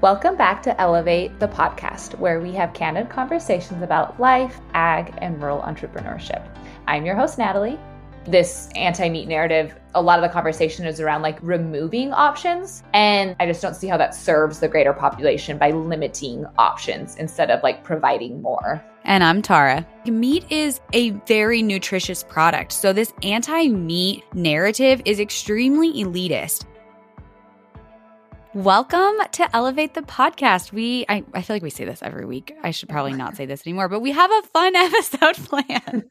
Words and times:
Welcome 0.00 0.34
back 0.36 0.62
to 0.62 0.80
Elevate 0.80 1.38
the 1.40 1.48
podcast, 1.48 2.18
where 2.18 2.40
we 2.40 2.52
have 2.54 2.72
candid 2.72 3.10
conversations 3.10 3.82
about 3.82 4.18
life, 4.18 4.58
ag, 4.72 5.12
and 5.18 5.42
rural 5.42 5.60
entrepreneurship. 5.60 6.42
I'm 6.86 7.04
your 7.04 7.14
host, 7.14 7.36
Natalie. 7.36 7.78
This 8.24 8.70
anti 8.76 9.10
meat 9.10 9.28
narrative, 9.28 9.78
a 9.94 10.00
lot 10.00 10.18
of 10.18 10.22
the 10.22 10.32
conversation 10.32 10.86
is 10.86 11.00
around 11.00 11.20
like 11.20 11.38
removing 11.42 12.14
options. 12.14 12.82
And 12.94 13.36
I 13.40 13.46
just 13.46 13.60
don't 13.60 13.76
see 13.76 13.88
how 13.88 13.98
that 13.98 14.14
serves 14.14 14.58
the 14.58 14.68
greater 14.68 14.94
population 14.94 15.58
by 15.58 15.70
limiting 15.70 16.46
options 16.56 17.16
instead 17.16 17.50
of 17.50 17.62
like 17.62 17.84
providing 17.84 18.40
more. 18.40 18.82
And 19.04 19.22
I'm 19.22 19.42
Tara. 19.42 19.86
Meat 20.06 20.50
is 20.50 20.80
a 20.94 21.10
very 21.26 21.60
nutritious 21.60 22.22
product. 22.22 22.72
So, 22.72 22.94
this 22.94 23.12
anti 23.22 23.68
meat 23.68 24.24
narrative 24.32 25.02
is 25.04 25.20
extremely 25.20 25.92
elitist. 26.02 26.64
Welcome 28.52 29.14
to 29.32 29.56
Elevate 29.56 29.94
the 29.94 30.02
Podcast. 30.02 30.72
We 30.72 31.06
I, 31.08 31.22
I 31.32 31.42
feel 31.42 31.54
like 31.54 31.62
we 31.62 31.70
say 31.70 31.84
this 31.84 32.02
every 32.02 32.24
week. 32.24 32.52
I 32.64 32.72
should 32.72 32.88
probably 32.88 33.12
not 33.12 33.36
say 33.36 33.46
this 33.46 33.64
anymore, 33.66 33.88
but 33.88 34.00
we 34.00 34.10
have 34.10 34.30
a 34.30 34.42
fun 34.48 34.74
episode 34.76 35.36
planned. 35.36 36.10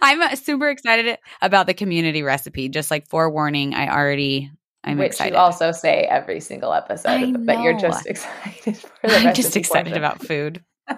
I'm 0.00 0.36
super 0.36 0.70
excited 0.70 1.18
about 1.42 1.66
the 1.66 1.74
community 1.74 2.22
recipe. 2.22 2.70
Just 2.70 2.90
like 2.90 3.06
forewarning, 3.06 3.74
I 3.74 3.88
already 3.94 4.50
I'm 4.82 4.96
Which 4.96 5.08
excited. 5.08 5.34
you 5.34 5.38
also 5.38 5.72
say 5.72 6.04
every 6.04 6.40
single 6.40 6.72
episode, 6.72 7.44
but 7.44 7.60
you're 7.60 7.78
just 7.78 8.06
excited 8.06 8.76
for 8.78 9.06
the 9.08 9.16
I'm 9.16 9.34
just 9.34 9.54
excited 9.54 9.92
portion. 9.92 9.98
about 9.98 10.22
food. 10.26 10.64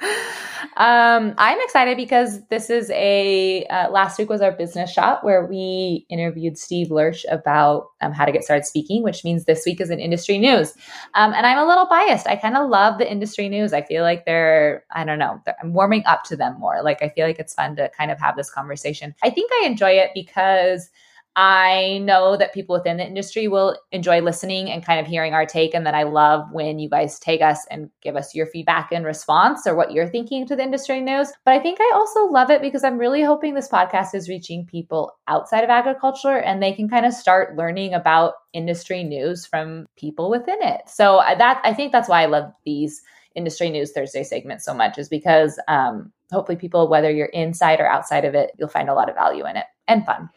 um, 0.00 1.34
I'm 1.38 1.58
excited 1.62 1.96
because 1.96 2.44
this 2.48 2.68
is 2.68 2.90
a 2.90 3.64
uh, 3.66 3.90
last 3.90 4.18
week 4.18 4.28
was 4.28 4.42
our 4.42 4.52
business 4.52 4.92
shot 4.92 5.24
where 5.24 5.46
we 5.46 6.06
interviewed 6.10 6.58
Steve 6.58 6.90
Lurch 6.90 7.24
about 7.30 7.88
um, 8.02 8.12
how 8.12 8.24
to 8.24 8.32
get 8.32 8.44
started 8.44 8.66
speaking, 8.66 9.02
which 9.02 9.24
means 9.24 9.44
this 9.44 9.64
week 9.64 9.80
is 9.80 9.90
an 9.90 9.98
industry 9.98 10.38
news. 10.38 10.74
Um, 11.14 11.32
and 11.32 11.46
I'm 11.46 11.58
a 11.58 11.66
little 11.66 11.86
biased. 11.86 12.26
I 12.26 12.36
kind 12.36 12.56
of 12.56 12.68
love 12.68 12.98
the 12.98 13.10
industry 13.10 13.48
news. 13.48 13.72
I 13.72 13.82
feel 13.82 14.02
like 14.02 14.26
they're 14.26 14.84
I 14.92 15.04
don't 15.04 15.18
know 15.18 15.40
I'm 15.62 15.72
warming 15.72 16.04
up 16.04 16.24
to 16.24 16.36
them 16.36 16.58
more. 16.58 16.82
Like 16.82 17.02
I 17.02 17.08
feel 17.08 17.26
like 17.26 17.38
it's 17.38 17.54
fun 17.54 17.76
to 17.76 17.90
kind 17.96 18.10
of 18.10 18.18
have 18.20 18.36
this 18.36 18.50
conversation. 18.50 19.14
I 19.22 19.30
think 19.30 19.50
I 19.62 19.66
enjoy 19.66 19.92
it 19.92 20.10
because. 20.14 20.90
I 21.38 21.98
know 22.02 22.34
that 22.38 22.54
people 22.54 22.74
within 22.74 22.96
the 22.96 23.06
industry 23.06 23.46
will 23.46 23.76
enjoy 23.92 24.22
listening 24.22 24.70
and 24.70 24.84
kind 24.84 24.98
of 24.98 25.06
hearing 25.06 25.34
our 25.34 25.44
take. 25.44 25.74
And 25.74 25.86
then 25.86 25.94
I 25.94 26.04
love 26.04 26.46
when 26.50 26.78
you 26.78 26.88
guys 26.88 27.18
take 27.18 27.42
us 27.42 27.66
and 27.70 27.90
give 28.02 28.16
us 28.16 28.34
your 28.34 28.46
feedback 28.46 28.90
and 28.90 29.04
response 29.04 29.66
or 29.66 29.74
what 29.74 29.92
you're 29.92 30.08
thinking 30.08 30.46
to 30.46 30.56
the 30.56 30.62
industry 30.62 31.02
news. 31.02 31.30
But 31.44 31.52
I 31.52 31.58
think 31.60 31.78
I 31.78 31.92
also 31.94 32.24
love 32.32 32.50
it 32.50 32.62
because 32.62 32.84
I'm 32.84 32.96
really 32.96 33.22
hoping 33.22 33.52
this 33.52 33.68
podcast 33.68 34.14
is 34.14 34.30
reaching 34.30 34.64
people 34.64 35.12
outside 35.28 35.62
of 35.62 35.68
agriculture 35.68 36.38
and 36.38 36.62
they 36.62 36.72
can 36.72 36.88
kind 36.88 37.04
of 37.04 37.12
start 37.12 37.54
learning 37.54 37.92
about 37.92 38.32
industry 38.54 39.04
news 39.04 39.44
from 39.44 39.86
people 39.98 40.30
within 40.30 40.62
it. 40.62 40.80
So 40.86 41.18
I- 41.18 41.34
that 41.34 41.60
I 41.64 41.74
think 41.74 41.92
that's 41.92 42.08
why 42.08 42.22
I 42.22 42.26
love 42.26 42.50
these 42.64 43.02
industry 43.34 43.68
news 43.68 43.92
Thursday 43.92 44.22
segments 44.22 44.64
so 44.64 44.72
much 44.72 44.96
is 44.96 45.10
because 45.10 45.60
um, 45.68 46.10
hopefully 46.32 46.56
people, 46.56 46.88
whether 46.88 47.10
you're 47.10 47.26
inside 47.26 47.78
or 47.78 47.86
outside 47.86 48.24
of 48.24 48.34
it, 48.34 48.52
you'll 48.58 48.68
find 48.70 48.88
a 48.88 48.94
lot 48.94 49.10
of 49.10 49.14
value 49.14 49.46
in 49.46 49.56
it 49.58 49.66
and 49.86 50.06
fun. 50.06 50.30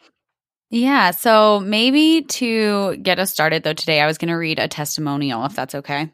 Yeah. 0.70 1.10
So 1.10 1.60
maybe 1.60 2.22
to 2.22 2.96
get 2.96 3.18
us 3.18 3.32
started 3.32 3.62
though 3.64 3.72
today, 3.72 4.00
I 4.00 4.06
was 4.06 4.18
going 4.18 4.28
to 4.28 4.34
read 4.34 4.58
a 4.58 4.68
testimonial 4.68 5.44
if 5.44 5.54
that's 5.54 5.74
okay. 5.74 6.12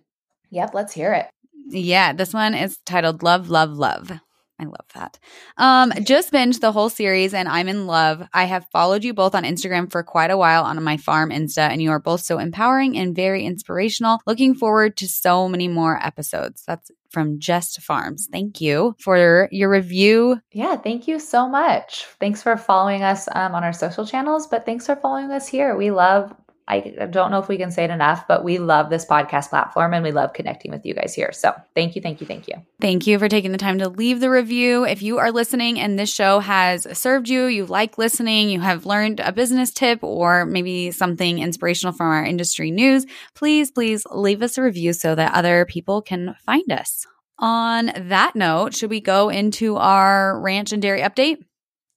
Yep, 0.51 0.71
let's 0.73 0.93
hear 0.93 1.13
it. 1.13 1.29
Yeah, 1.69 2.13
this 2.13 2.33
one 2.33 2.55
is 2.55 2.79
titled 2.87 3.23
Love, 3.23 3.51
Love, 3.51 3.73
Love. 3.73 4.13
I 4.59 4.65
love 4.65 4.87
that. 4.95 5.19
Um, 5.59 5.93
just 6.03 6.33
binged 6.33 6.61
the 6.61 6.73
whole 6.73 6.89
series 6.89 7.35
and 7.35 7.47
I'm 7.47 7.69
in 7.69 7.87
love. 7.87 8.27
I 8.33 8.45
have 8.45 8.67
followed 8.73 9.05
you 9.05 9.13
both 9.13 9.35
on 9.35 9.45
Instagram 9.45 9.93
for 9.93 10.03
quite 10.03 10.31
a 10.31 10.37
while 10.37 10.65
on 10.65 10.83
my 10.83 10.97
farm 10.97 11.31
Insta, 11.31 11.69
and 11.69 11.83
you 11.83 11.91
are 11.91 11.99
both 11.99 12.23
so 12.23 12.39
empowering 12.39 12.97
and 12.97 13.15
very 13.15 13.45
inspirational. 13.45 14.19
Looking 14.27 14.55
forward 14.55 14.97
to 14.99 15.09
so 15.09 15.47
many 15.47 15.69
more 15.69 16.03
episodes. 16.03 16.63
That's 16.67 16.91
from 17.17 17.41
Just 17.41 17.81
Farms. 17.81 18.29
Thank 18.31 18.61
you 18.61 18.95
for 19.01 19.49
your 19.51 19.71
review. 19.71 20.39
Yeah, 20.53 20.77
thank 20.77 21.09
you 21.09 21.19
so 21.19 21.49
much. 21.49 22.05
Thanks 22.21 22.43
for 22.43 22.59
following 22.59 23.03
us 23.03 23.27
um, 23.33 23.55
on 23.55 23.65
our 23.65 23.73
social 23.73 24.05
channels, 24.05 24.47
but 24.47 24.67
thanks 24.67 24.85
for 24.85 24.97
following 24.97 25.31
us 25.31 25.49
here. 25.49 25.75
We 25.77 25.91
love, 25.91 26.35
I 26.69 26.81
don't 27.11 27.31
know 27.31 27.39
if 27.39 27.47
we 27.47 27.59
can 27.59 27.71
say 27.71 27.85
it 27.85 27.91
enough, 27.91 28.27
but 28.27 28.43
we 28.43 28.59
love 28.59 28.91
this 28.91 29.07
podcast 29.07 29.51
platform 29.51 29.95
and 29.95 30.03
we 30.03 30.11
love 30.11 30.33
connecting 30.33 30.73
with 30.73 30.85
you 30.85 30.95
guys 30.95 31.15
here. 31.15 31.31
So 31.33 31.55
thank 31.77 31.95
you, 31.95 32.03
thank 32.03 32.21
you, 32.21 32.27
thank 32.27 32.49
you. 32.49 32.55
Thank 32.81 33.07
you 33.07 33.21
for 33.21 33.29
taking 33.29 33.53
the 33.53 33.59
time 33.59 33.79
to 33.79 33.89
leave 33.89 34.19
the 34.19 34.31
review. 34.31 34.85
If 34.85 35.01
you 35.01 35.19
are 35.19 35.31
listening 35.31 35.79
and 35.79 35.97
this 35.97 36.13
show 36.13 36.41
has 36.41 36.87
served 36.99 37.29
you, 37.29 37.45
you 37.45 37.67
like 37.67 37.99
listening, 37.99 38.51
you 38.51 38.61
have 38.61 38.85
learned 38.85 39.21
a 39.21 39.31
business 39.31 39.71
tip 39.71 40.03
or 40.03 40.45
maybe 40.45 40.91
something 40.91 41.39
inspirational 41.39 41.93
from 41.93 42.09
our 42.09 42.25
industry 42.25 42.73
news, 42.73 43.07
please, 43.35 43.71
please 43.71 44.05
leave 44.11 44.43
us 44.43 44.59
a 44.59 44.63
review 44.63 44.93
so 44.93 45.15
that 45.15 45.35
other 45.35 45.67
people 45.67 46.03
can 46.03 46.35
find 46.45 46.73
us. 46.73 47.07
On 47.39 47.93
that 48.09 48.35
note, 48.35 48.75
should 48.75 48.91
we 48.91 49.01
go 49.01 49.29
into 49.29 49.77
our 49.77 50.41
ranch 50.41 50.73
and 50.73 50.83
dairy 50.83 51.03
update? 51.03 51.45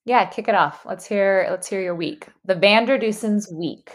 Yeah, 0.06 0.26
kick 0.26 0.48
it 0.48 0.56
off. 0.56 0.86
Let's 0.86 1.06
hear, 1.06 1.48
let's 1.50 1.68
hear 1.68 1.82
your 1.82 1.96
week. 1.96 2.28
The 2.46 2.56
Vander 2.56 2.98
Dussen's 2.98 3.50
week. 3.52 3.92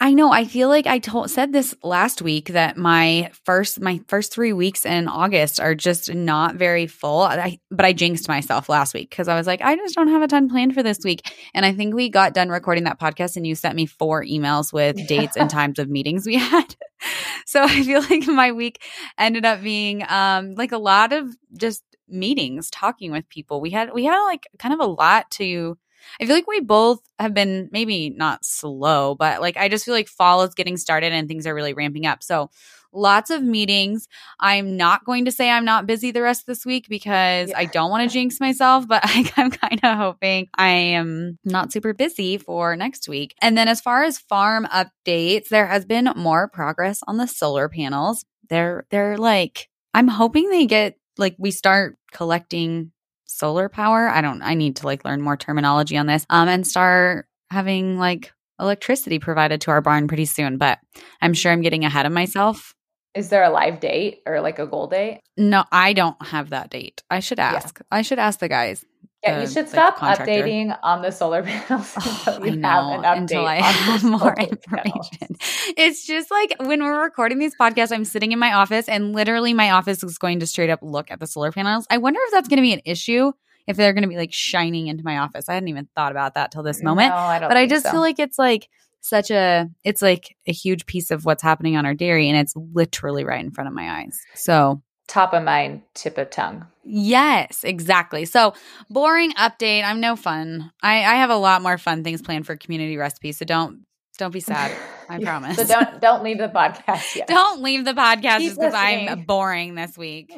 I 0.00 0.14
know. 0.14 0.30
I 0.30 0.44
feel 0.44 0.68
like 0.68 0.86
I 0.86 1.00
told 1.00 1.28
said 1.28 1.52
this 1.52 1.74
last 1.82 2.22
week 2.22 2.50
that 2.50 2.76
my 2.76 3.32
first 3.44 3.80
my 3.80 4.00
first 4.06 4.32
three 4.32 4.52
weeks 4.52 4.86
in 4.86 5.08
August 5.08 5.58
are 5.58 5.74
just 5.74 6.14
not 6.14 6.54
very 6.54 6.86
full. 6.86 7.22
I, 7.22 7.58
but 7.70 7.84
I 7.84 7.92
jinxed 7.92 8.28
myself 8.28 8.68
last 8.68 8.94
week 8.94 9.10
because 9.10 9.26
I 9.26 9.36
was 9.36 9.48
like, 9.48 9.60
I 9.60 9.74
just 9.74 9.96
don't 9.96 10.08
have 10.08 10.22
a 10.22 10.28
ton 10.28 10.48
planned 10.48 10.74
for 10.74 10.84
this 10.84 11.00
week. 11.02 11.34
And 11.52 11.66
I 11.66 11.72
think 11.72 11.94
we 11.94 12.10
got 12.10 12.32
done 12.32 12.48
recording 12.48 12.84
that 12.84 13.00
podcast, 13.00 13.36
and 13.36 13.44
you 13.44 13.56
sent 13.56 13.74
me 13.74 13.86
four 13.86 14.22
emails 14.22 14.72
with 14.72 14.96
dates 15.08 15.36
and 15.36 15.50
times 15.50 15.80
of 15.80 15.88
meetings 15.88 16.26
we 16.26 16.36
had. 16.38 16.76
so 17.46 17.64
I 17.64 17.82
feel 17.82 18.02
like 18.02 18.26
my 18.28 18.52
week 18.52 18.80
ended 19.18 19.44
up 19.44 19.62
being 19.62 20.04
um 20.08 20.54
like 20.54 20.70
a 20.70 20.78
lot 20.78 21.12
of 21.12 21.28
just 21.58 21.82
meetings, 22.08 22.70
talking 22.70 23.10
with 23.10 23.28
people. 23.28 23.60
We 23.60 23.70
had 23.70 23.92
we 23.92 24.04
had 24.04 24.22
like 24.26 24.46
kind 24.60 24.74
of 24.74 24.78
a 24.78 24.86
lot 24.86 25.28
to 25.32 25.76
I 26.20 26.26
feel 26.26 26.34
like 26.34 26.46
we 26.46 26.60
both 26.60 27.00
have 27.18 27.34
been 27.34 27.68
maybe 27.72 28.10
not 28.10 28.44
slow, 28.44 29.14
but 29.14 29.40
like 29.40 29.56
I 29.56 29.68
just 29.68 29.84
feel 29.84 29.94
like 29.94 30.08
fall 30.08 30.42
is 30.42 30.54
getting 30.54 30.76
started 30.76 31.12
and 31.12 31.28
things 31.28 31.46
are 31.46 31.54
really 31.54 31.74
ramping 31.74 32.06
up. 32.06 32.22
So 32.22 32.50
lots 32.92 33.28
of 33.30 33.42
meetings. 33.42 34.08
I'm 34.40 34.76
not 34.76 35.04
going 35.04 35.26
to 35.26 35.30
say 35.32 35.50
I'm 35.50 35.64
not 35.66 35.86
busy 35.86 36.10
the 36.10 36.22
rest 36.22 36.42
of 36.42 36.46
this 36.46 36.64
week 36.64 36.86
because 36.88 37.50
Yeah. 37.50 37.58
I 37.58 37.66
don't 37.66 37.90
want 37.90 38.08
to 38.08 38.12
jinx 38.12 38.40
myself, 38.40 38.88
but 38.88 39.02
I, 39.04 39.30
I'm 39.36 39.50
kind 39.50 39.80
of 39.82 39.96
hoping 39.98 40.48
I 40.56 40.68
am 40.68 41.38
not 41.44 41.72
super 41.72 41.92
busy 41.92 42.38
for 42.38 42.76
next 42.76 43.08
week. 43.08 43.34
And 43.42 43.58
then 43.58 43.68
as 43.68 43.80
far 43.80 44.04
as 44.04 44.18
farm 44.18 44.66
updates, 44.72 45.48
there 45.48 45.66
has 45.66 45.84
been 45.84 46.10
more 46.16 46.48
progress 46.48 47.00
on 47.06 47.18
the 47.18 47.26
solar 47.26 47.68
panels. 47.68 48.24
They're 48.48 48.86
they're 48.90 49.18
like 49.18 49.68
I'm 49.92 50.08
hoping 50.08 50.48
they 50.48 50.64
get 50.66 50.96
like 51.18 51.36
we 51.38 51.50
start 51.50 51.98
collecting 52.12 52.92
solar 53.28 53.68
power. 53.68 54.08
I 54.08 54.20
don't 54.20 54.42
I 54.42 54.54
need 54.54 54.76
to 54.76 54.86
like 54.86 55.04
learn 55.04 55.20
more 55.20 55.36
terminology 55.36 55.96
on 55.96 56.06
this. 56.06 56.26
Um 56.30 56.48
and 56.48 56.66
start 56.66 57.26
having 57.50 57.98
like 57.98 58.32
electricity 58.60 59.18
provided 59.18 59.60
to 59.62 59.70
our 59.70 59.80
barn 59.80 60.08
pretty 60.08 60.24
soon, 60.24 60.58
but 60.58 60.78
I'm 61.22 61.34
sure 61.34 61.52
I'm 61.52 61.62
getting 61.62 61.84
ahead 61.84 62.06
of 62.06 62.12
myself. 62.12 62.74
Is 63.14 63.30
there 63.30 63.42
a 63.42 63.50
live 63.50 63.80
date 63.80 64.22
or 64.26 64.40
like 64.40 64.58
a 64.58 64.66
goal 64.66 64.86
date? 64.86 65.20
No, 65.36 65.64
I 65.72 65.92
don't 65.92 66.20
have 66.26 66.50
that 66.50 66.70
date. 66.70 67.02
I 67.10 67.20
should 67.20 67.38
ask. 67.40 67.80
I 67.90 68.02
should 68.02 68.18
ask 68.18 68.38
the 68.38 68.48
guys. 68.48 68.84
Yeah, 69.22 69.40
you 69.40 69.48
should 69.48 69.68
stop 69.68 69.96
contractor. 69.96 70.30
updating 70.30 70.78
on 70.82 71.02
the 71.02 71.10
solar 71.10 71.42
panels 71.44 71.92
oh, 72.00 72.38
until 72.38 72.42
Oh, 72.42 72.44
you 72.46 72.62
have 72.62 72.84
an 72.86 73.02
update 73.02 73.16
until 73.16 73.46
I 73.46 73.56
on 73.56 73.62
have 73.62 74.04
more 74.10 74.20
solar 74.20 74.34
panels. 74.34 75.10
information. 75.20 75.36
It's 75.76 76.06
just 76.06 76.30
like 76.30 76.54
when 76.60 76.82
we're 76.82 77.02
recording 77.02 77.38
these 77.38 77.54
podcasts, 77.56 77.90
I'm 77.92 78.04
sitting 78.04 78.30
in 78.32 78.38
my 78.38 78.52
office 78.52 78.88
and 78.88 79.12
literally 79.12 79.54
my 79.54 79.70
office 79.72 80.04
is 80.04 80.18
going 80.18 80.40
to 80.40 80.46
straight 80.46 80.70
up 80.70 80.80
look 80.82 81.10
at 81.10 81.18
the 81.20 81.26
solar 81.26 81.50
panels. 81.50 81.86
I 81.90 81.98
wonder 81.98 82.20
if 82.24 82.30
that's 82.32 82.48
going 82.48 82.58
to 82.58 82.62
be 82.62 82.72
an 82.72 82.82
issue 82.84 83.32
if 83.66 83.76
they're 83.76 83.92
going 83.92 84.02
to 84.02 84.08
be 84.08 84.16
like 84.16 84.32
shining 84.32 84.86
into 84.86 85.02
my 85.04 85.18
office. 85.18 85.48
I 85.48 85.54
hadn't 85.54 85.68
even 85.68 85.88
thought 85.96 86.12
about 86.12 86.34
that 86.34 86.52
till 86.52 86.62
this 86.62 86.82
moment. 86.82 87.10
No, 87.10 87.16
I 87.16 87.38
don't 87.40 87.48
but 87.50 87.56
I 87.56 87.66
just 87.66 87.84
so. 87.84 87.90
feel 87.90 88.00
like 88.00 88.18
it's 88.18 88.38
like 88.38 88.68
such 89.00 89.30
a 89.30 89.68
it's 89.84 90.00
like 90.02 90.36
a 90.46 90.52
huge 90.52 90.86
piece 90.86 91.10
of 91.10 91.24
what's 91.24 91.42
happening 91.42 91.76
on 91.76 91.86
our 91.86 91.94
dairy 91.94 92.28
and 92.28 92.38
it's 92.38 92.54
literally 92.56 93.24
right 93.24 93.44
in 93.44 93.50
front 93.50 93.68
of 93.68 93.74
my 93.74 94.00
eyes. 94.00 94.18
So 94.34 94.82
top 95.08 95.32
of 95.32 95.42
mind, 95.42 95.82
tip 95.94 96.16
of 96.18 96.30
tongue. 96.30 96.66
Yes, 96.84 97.64
exactly. 97.64 98.24
So, 98.24 98.54
boring 98.88 99.32
update. 99.32 99.84
I'm 99.84 100.00
no 100.00 100.16
fun. 100.16 100.70
I, 100.82 100.98
I 100.98 101.14
have 101.16 101.30
a 101.30 101.36
lot 101.36 101.60
more 101.60 101.76
fun 101.76 102.04
things 102.04 102.22
planned 102.22 102.46
for 102.46 102.56
community 102.56 102.96
recipes. 102.96 103.38
So 103.38 103.44
don't 103.44 103.84
don't 104.18 104.32
be 104.32 104.40
sad. 104.40 104.76
I 105.08 105.22
promise. 105.22 105.56
So 105.56 105.64
don't 105.64 106.00
don't 106.00 106.22
leave 106.22 106.38
the 106.38 106.48
podcast 106.48 107.14
yet. 107.16 107.28
don't 107.28 107.62
leave 107.62 107.84
the 107.84 107.94
podcast 107.94 108.38
Keep 108.38 108.48
just 108.48 108.60
because 108.60 108.74
I'm 108.74 109.24
boring 109.24 109.74
this 109.74 109.98
week. 109.98 110.32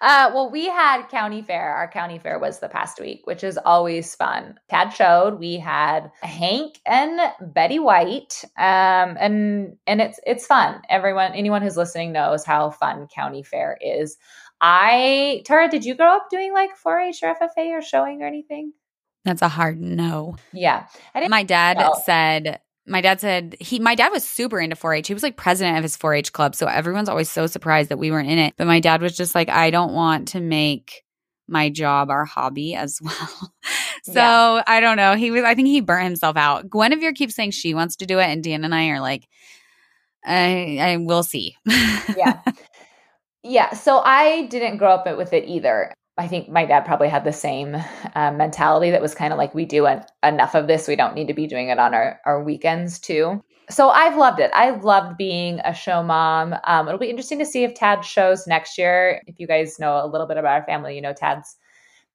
Uh, 0.00 0.30
well, 0.34 0.50
we 0.50 0.66
had 0.66 1.08
county 1.08 1.42
fair. 1.42 1.74
Our 1.74 1.88
county 1.88 2.18
fair 2.18 2.38
was 2.38 2.60
the 2.60 2.68
past 2.68 3.00
week, 3.00 3.22
which 3.24 3.42
is 3.42 3.58
always 3.64 4.14
fun. 4.14 4.58
Tad 4.68 4.90
showed. 4.90 5.38
We 5.38 5.56
had 5.58 6.10
Hank 6.22 6.78
and 6.84 7.20
Betty 7.40 7.78
White, 7.78 8.44
um, 8.58 9.16
and 9.18 9.76
and 9.86 10.00
it's 10.00 10.20
it's 10.26 10.46
fun. 10.46 10.82
Everyone, 10.88 11.32
anyone 11.32 11.62
who's 11.62 11.76
listening 11.76 12.12
knows 12.12 12.44
how 12.44 12.70
fun 12.70 13.06
county 13.08 13.42
fair 13.42 13.78
is. 13.80 14.16
I 14.60 15.42
Tara, 15.44 15.68
did 15.68 15.84
you 15.84 15.94
grow 15.94 16.16
up 16.16 16.28
doing 16.30 16.52
like 16.52 16.70
4-H 16.78 17.22
or 17.22 17.34
FFA 17.34 17.78
or 17.78 17.82
showing 17.82 18.22
or 18.22 18.26
anything? 18.26 18.72
That's 19.24 19.42
a 19.42 19.48
hard 19.48 19.80
no. 19.80 20.36
Yeah, 20.52 20.86
I 21.14 21.20
didn't. 21.20 21.30
My 21.30 21.42
dad 21.42 21.78
No. 21.78 21.94
said 22.04 22.60
my 22.86 23.00
dad 23.00 23.20
said 23.20 23.56
he 23.60 23.78
my 23.78 23.94
dad 23.94 24.10
was 24.10 24.24
super 24.24 24.60
into 24.60 24.76
4-H. 24.76 25.08
He 25.08 25.14
was 25.14 25.22
like 25.22 25.36
president 25.36 25.76
of 25.76 25.82
his 25.82 25.96
4-H 25.96 26.32
club, 26.32 26.54
so 26.54 26.66
everyone's 26.66 27.08
always 27.08 27.30
so 27.30 27.46
surprised 27.46 27.88
that 27.90 27.98
we 27.98 28.10
weren't 28.10 28.30
in 28.30 28.38
it. 28.38 28.54
But 28.56 28.66
my 28.66 28.80
dad 28.80 29.02
was 29.02 29.16
just 29.16 29.34
like, 29.34 29.48
I 29.48 29.70
don't 29.70 29.92
want 29.92 30.28
to 30.28 30.40
make 30.40 31.02
my 31.48 31.70
job 31.70 32.10
our 32.10 32.24
hobby 32.24 32.74
as 32.74 32.98
well. 33.02 33.52
so 34.02 34.12
yeah. 34.14 34.62
I 34.66 34.80
don't 34.80 34.96
know. 34.96 35.14
He 35.14 35.30
was 35.30 35.44
I 35.44 35.54
think 35.54 35.68
he 35.68 35.80
burnt 35.80 36.04
himself 36.04 36.36
out. 36.36 36.70
Guinevere 36.70 37.12
keeps 37.12 37.34
saying 37.34 37.52
she 37.52 37.74
wants 37.74 37.96
to 37.96 38.06
do 38.06 38.18
it, 38.18 38.26
and 38.26 38.42
Dan 38.42 38.64
and 38.64 38.74
I 38.74 38.88
are 38.88 39.00
like, 39.00 39.26
I, 40.24 40.78
I 40.80 40.96
will 40.98 41.22
see. 41.22 41.56
yeah. 41.66 42.40
Yeah. 43.48 43.74
So 43.74 44.00
I 44.00 44.46
didn't 44.46 44.78
grow 44.78 44.90
up 44.90 45.16
with 45.16 45.32
it 45.32 45.44
either. 45.44 45.94
I 46.18 46.28
think 46.28 46.48
my 46.48 46.64
dad 46.64 46.86
probably 46.86 47.08
had 47.08 47.24
the 47.24 47.32
same 47.32 47.76
um, 48.14 48.36
mentality 48.38 48.90
that 48.90 49.02
was 49.02 49.14
kind 49.14 49.32
of 49.32 49.38
like, 49.38 49.54
we 49.54 49.66
do 49.66 49.86
an, 49.86 50.02
enough 50.22 50.54
of 50.54 50.66
this. 50.66 50.88
We 50.88 50.96
don't 50.96 51.14
need 51.14 51.28
to 51.28 51.34
be 51.34 51.46
doing 51.46 51.68
it 51.68 51.78
on 51.78 51.92
our, 51.92 52.20
our 52.24 52.42
weekends 52.42 52.98
too. 52.98 53.42
So 53.68 53.90
I've 53.90 54.16
loved 54.16 54.40
it. 54.40 54.50
I've 54.54 54.84
loved 54.84 55.16
being 55.18 55.60
a 55.64 55.74
show 55.74 56.02
mom. 56.02 56.54
Um, 56.64 56.86
it'll 56.86 57.00
be 57.00 57.10
interesting 57.10 57.38
to 57.40 57.44
see 57.44 57.64
if 57.64 57.74
Tad 57.74 58.04
shows 58.04 58.46
next 58.46 58.78
year. 58.78 59.20
If 59.26 59.40
you 59.40 59.46
guys 59.46 59.78
know 59.78 60.02
a 60.02 60.06
little 60.06 60.26
bit 60.26 60.36
about 60.36 60.60
our 60.60 60.64
family, 60.64 60.94
you 60.94 61.02
know 61.02 61.12
Tad's 61.12 61.56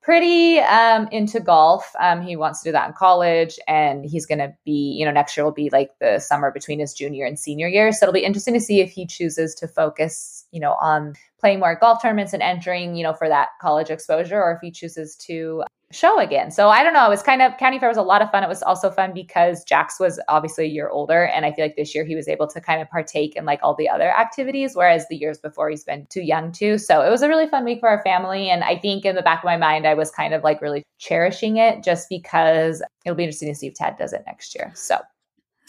pretty 0.02 0.60
um, 0.60 1.08
into 1.12 1.40
golf. 1.40 1.92
Um, 2.00 2.22
he 2.22 2.36
wants 2.36 2.64
to 2.64 2.70
do 2.70 2.72
that 2.72 2.88
in 2.88 2.94
college, 2.94 3.60
and 3.68 4.04
he's 4.04 4.26
going 4.26 4.40
to 4.40 4.52
be, 4.66 4.96
you 4.98 5.06
know, 5.06 5.12
next 5.12 5.38
year 5.38 5.44
will 5.44 5.52
be 5.52 5.70
like 5.70 5.92
the 6.00 6.20
summer 6.20 6.52
between 6.52 6.80
his 6.80 6.94
junior 6.94 7.26
and 7.26 7.38
senior 7.38 7.68
year. 7.68 7.92
So 7.92 8.06
it'll 8.06 8.14
be 8.14 8.24
interesting 8.24 8.56
to 8.56 8.60
see 8.60 8.80
if 8.80 8.90
he 8.90 9.06
chooses 9.06 9.54
to 9.56 9.68
focus, 9.68 10.41
you 10.52 10.60
know, 10.60 10.74
on 10.74 11.14
playing 11.40 11.60
more 11.60 11.76
golf 11.76 12.02
tournaments 12.02 12.34
and 12.34 12.44
entering, 12.44 12.96
you 12.96 13.04
know, 13.04 13.14
for 13.14 13.28
that 13.28 13.50
college 13.62 13.90
exposure, 13.90 14.42
or 14.42 14.54
if 14.54 14.60
he 14.62 14.72
chooses 14.72 15.16
to 15.16 15.64
show 15.92 16.20
again. 16.20 16.52
So 16.52 16.70
I 16.70 16.84
don't 16.84 16.94
know. 16.94 17.06
It 17.06 17.10
was 17.10 17.24
kind 17.24 17.42
of 17.42 17.58
county 17.58 17.80
fair 17.80 17.90
was 17.90 17.98
a 17.98 18.02
lot 18.02 18.22
of 18.22 18.32
fun. 18.32 18.44
It 18.44 18.50
was 18.50 18.64
also 18.64 18.90
fun 18.90 19.14
because 19.14 19.64
Jax 19.64 20.00
was 20.00 20.20
obviously 20.28 20.66
a 20.66 20.70
year 20.70 20.90
older, 20.90 21.26
and 21.26 21.46
I 21.46 21.52
feel 21.52 21.66
like 21.66 21.76
this 21.76 21.94
year 21.94 22.06
he 22.06 22.16
was 22.16 22.28
able 22.28 22.48
to 22.48 22.62
kind 22.62 22.82
of 22.82 22.90
partake 22.90 23.36
in 23.36 23.46
like 23.46 23.60
all 23.64 23.76
the 23.76 23.90
other 23.90 24.10
activities, 24.10 24.76
whereas 24.76 25.06
the 25.10 25.18
years 25.18 25.38
before 25.38 25.70
he's 25.70 25.84
been 25.84 26.08
too 26.10 26.22
young 26.22 26.52
too. 26.52 26.78
So 26.78 27.02
it 27.02 27.10
was 27.10 27.22
a 27.22 27.28
really 27.28 27.48
fun 27.48 27.66
week 27.66 27.80
for 27.80 27.90
our 27.90 28.02
family, 28.04 28.50
and 28.50 28.64
I 28.64 28.78
think 28.78 29.06
in 29.06 29.16
the 29.16 29.22
back 29.22 29.40
of 29.40 29.46
my 29.46 29.58
mind 29.58 29.86
I 29.86 29.94
was 29.94 30.12
kind 30.12 30.34
of 30.34 30.44
like 30.44 30.62
really 30.62 30.84
cherishing 30.98 31.58
it 31.58 31.84
just 31.84 32.08
because 32.10 32.82
it'll 33.06 33.16
be 33.16 33.24
interesting 33.24 33.50
to 33.50 33.56
see 33.56 33.68
if 33.68 33.74
Tad 33.76 33.98
does 33.98 34.14
it 34.14 34.24
next 34.26 34.56
year. 34.56 34.72
So. 34.76 34.98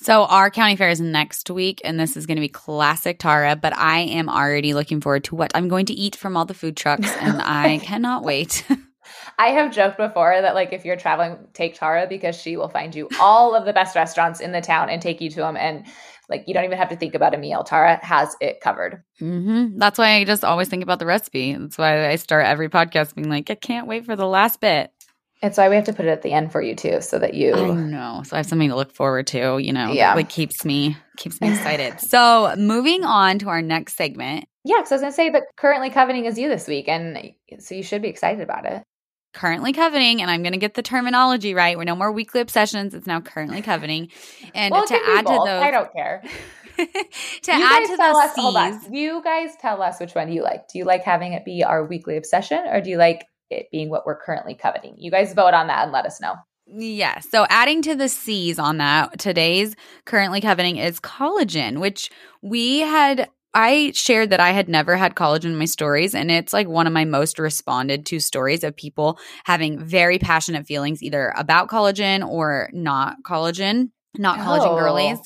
So 0.02 0.24
our 0.24 0.50
county 0.50 0.74
fair 0.74 0.88
is 0.88 1.00
next 1.00 1.48
week, 1.48 1.80
and 1.84 1.98
this 1.98 2.16
is 2.16 2.26
going 2.26 2.36
to 2.36 2.40
be 2.40 2.48
classic 2.48 3.20
Tara. 3.20 3.54
But 3.54 3.76
I 3.76 4.00
am 4.00 4.28
already 4.28 4.74
looking 4.74 5.00
forward 5.00 5.22
to 5.24 5.36
what 5.36 5.52
I'm 5.54 5.68
going 5.68 5.86
to 5.86 5.94
eat 5.94 6.16
from 6.16 6.36
all 6.36 6.44
the 6.44 6.54
food 6.54 6.76
trucks, 6.76 7.08
and 7.20 7.40
I 7.44 7.78
cannot 7.78 8.24
wait. 8.24 8.66
I 9.38 9.48
have 9.48 9.72
joked 9.72 9.98
before 9.98 10.40
that 10.40 10.54
like 10.54 10.72
if 10.72 10.84
you're 10.84 10.96
traveling, 10.96 11.38
take 11.52 11.76
Tara 11.76 12.06
because 12.08 12.36
she 12.36 12.56
will 12.56 12.68
find 12.68 12.94
you 12.94 13.08
all 13.20 13.54
of 13.54 13.64
the 13.64 13.72
best 13.72 13.94
restaurants 13.94 14.40
in 14.40 14.50
the 14.50 14.60
town 14.60 14.90
and 14.90 15.00
take 15.00 15.20
you 15.20 15.30
to 15.30 15.36
them. 15.36 15.56
And 15.56 15.86
like 16.28 16.44
you 16.46 16.54
don't 16.54 16.64
even 16.64 16.78
have 16.78 16.88
to 16.88 16.96
think 16.96 17.14
about 17.14 17.34
a 17.34 17.38
meal. 17.38 17.62
Tara 17.62 18.04
has 18.04 18.34
it 18.40 18.60
covered. 18.60 19.02
Mm-hmm. 19.20 19.78
That's 19.78 19.98
why 19.98 20.14
I 20.14 20.24
just 20.24 20.44
always 20.44 20.68
think 20.68 20.82
about 20.82 20.98
the 20.98 21.06
recipe. 21.06 21.54
That's 21.54 21.78
why 21.78 22.08
I 22.08 22.16
start 22.16 22.46
every 22.46 22.68
podcast 22.68 23.14
being 23.14 23.30
like, 23.30 23.50
I 23.50 23.54
can't 23.54 23.86
wait 23.86 24.04
for 24.04 24.16
the 24.16 24.26
last 24.26 24.60
bit. 24.60 24.92
It's 25.42 25.58
why 25.58 25.68
we 25.68 25.74
have 25.74 25.86
to 25.86 25.92
put 25.92 26.06
it 26.06 26.10
at 26.10 26.22
the 26.22 26.32
end 26.32 26.52
for 26.52 26.62
you 26.62 26.76
too, 26.76 27.00
so 27.00 27.18
that 27.18 27.34
you 27.34 27.54
I 27.54 27.74
know. 27.74 28.22
So 28.24 28.36
I 28.36 28.38
have 28.38 28.46
something 28.46 28.68
to 28.68 28.76
look 28.76 28.92
forward 28.92 29.26
to, 29.28 29.58
you 29.58 29.72
know. 29.72 29.92
Yeah. 29.92 30.14
Like 30.14 30.28
keeps 30.28 30.64
me 30.64 30.96
keeps 31.16 31.40
me 31.40 31.48
excited. 31.52 32.00
so 32.00 32.54
moving 32.56 33.04
on 33.04 33.38
to 33.40 33.48
our 33.48 33.62
next 33.62 33.96
segment. 33.96 34.46
Yeah, 34.64 34.76
because 34.76 34.92
I 34.92 34.94
was 34.96 35.02
gonna 35.02 35.12
say 35.12 35.30
that 35.30 35.42
currently 35.56 35.90
coveting 35.90 36.26
is 36.26 36.38
you 36.38 36.48
this 36.48 36.68
week, 36.68 36.88
and 36.88 37.32
so 37.58 37.74
you 37.74 37.82
should 37.82 38.02
be 38.02 38.08
excited 38.08 38.40
about 38.40 38.66
it 38.66 38.82
currently 39.32 39.72
coveting, 39.72 40.20
and 40.20 40.30
I'm 40.30 40.42
going 40.42 40.52
to 40.52 40.58
get 40.58 40.74
the 40.74 40.82
terminology 40.82 41.54
right. 41.54 41.76
We're 41.76 41.84
no 41.84 41.96
more 41.96 42.12
weekly 42.12 42.40
obsessions. 42.40 42.94
It's 42.94 43.06
now 43.06 43.20
currently 43.20 43.62
coveting. 43.62 44.10
And 44.54 44.72
well, 44.72 44.86
to 44.86 44.94
add 44.94 45.26
to 45.26 45.32
those, 45.32 45.48
I 45.48 45.70
don't 45.70 45.92
care. 45.92 46.22
to 46.76 46.82
you 46.82 47.64
add 47.64 47.86
to 47.86 47.96
the 47.96 48.02
us, 48.02 48.32
hold 48.34 48.56
on. 48.56 48.92
You 48.92 49.22
guys 49.22 49.50
tell 49.60 49.82
us 49.82 50.00
which 50.00 50.14
one 50.14 50.32
you 50.32 50.42
like. 50.42 50.68
Do 50.68 50.78
you 50.78 50.84
like 50.84 51.02
having 51.02 51.32
it 51.32 51.44
be 51.44 51.64
our 51.64 51.84
weekly 51.84 52.16
obsession, 52.16 52.64
or 52.66 52.80
do 52.80 52.90
you 52.90 52.96
like 52.96 53.26
it 53.52 53.68
being 53.70 53.90
what 53.90 54.06
we're 54.06 54.20
currently 54.20 54.54
coveting? 54.54 54.94
You 54.98 55.10
guys 55.10 55.34
vote 55.34 55.54
on 55.54 55.66
that 55.68 55.84
and 55.84 55.92
let 55.92 56.06
us 56.06 56.20
know. 56.20 56.34
Yeah. 56.66 57.18
So 57.20 57.46
adding 57.50 57.82
to 57.82 57.94
the 57.94 58.08
C's 58.08 58.58
on 58.58 58.78
that, 58.78 59.18
today's 59.18 59.74
currently 60.04 60.40
coveting 60.40 60.76
is 60.76 61.00
collagen, 61.00 61.80
which 61.80 62.10
we 62.40 62.80
had 62.80 63.28
I 63.54 63.92
shared 63.94 64.30
that 64.30 64.40
I 64.40 64.52
had 64.52 64.68
never 64.68 64.96
had 64.96 65.14
collagen 65.14 65.46
in 65.46 65.58
my 65.58 65.66
stories, 65.66 66.14
and 66.14 66.30
it's 66.30 66.54
like 66.54 66.68
one 66.68 66.86
of 66.86 66.92
my 66.92 67.04
most 67.04 67.38
responded 67.38 68.06
to 68.06 68.18
stories 68.18 68.64
of 68.64 68.74
people 68.74 69.18
having 69.44 69.78
very 69.78 70.18
passionate 70.18 70.66
feelings 70.66 71.02
either 71.02 71.34
about 71.36 71.68
collagen 71.68 72.26
or 72.26 72.70
not 72.72 73.22
collagen, 73.24 73.90
not 74.16 74.38
oh. 74.38 74.42
collagen 74.42 74.78
girlies. 74.78 75.18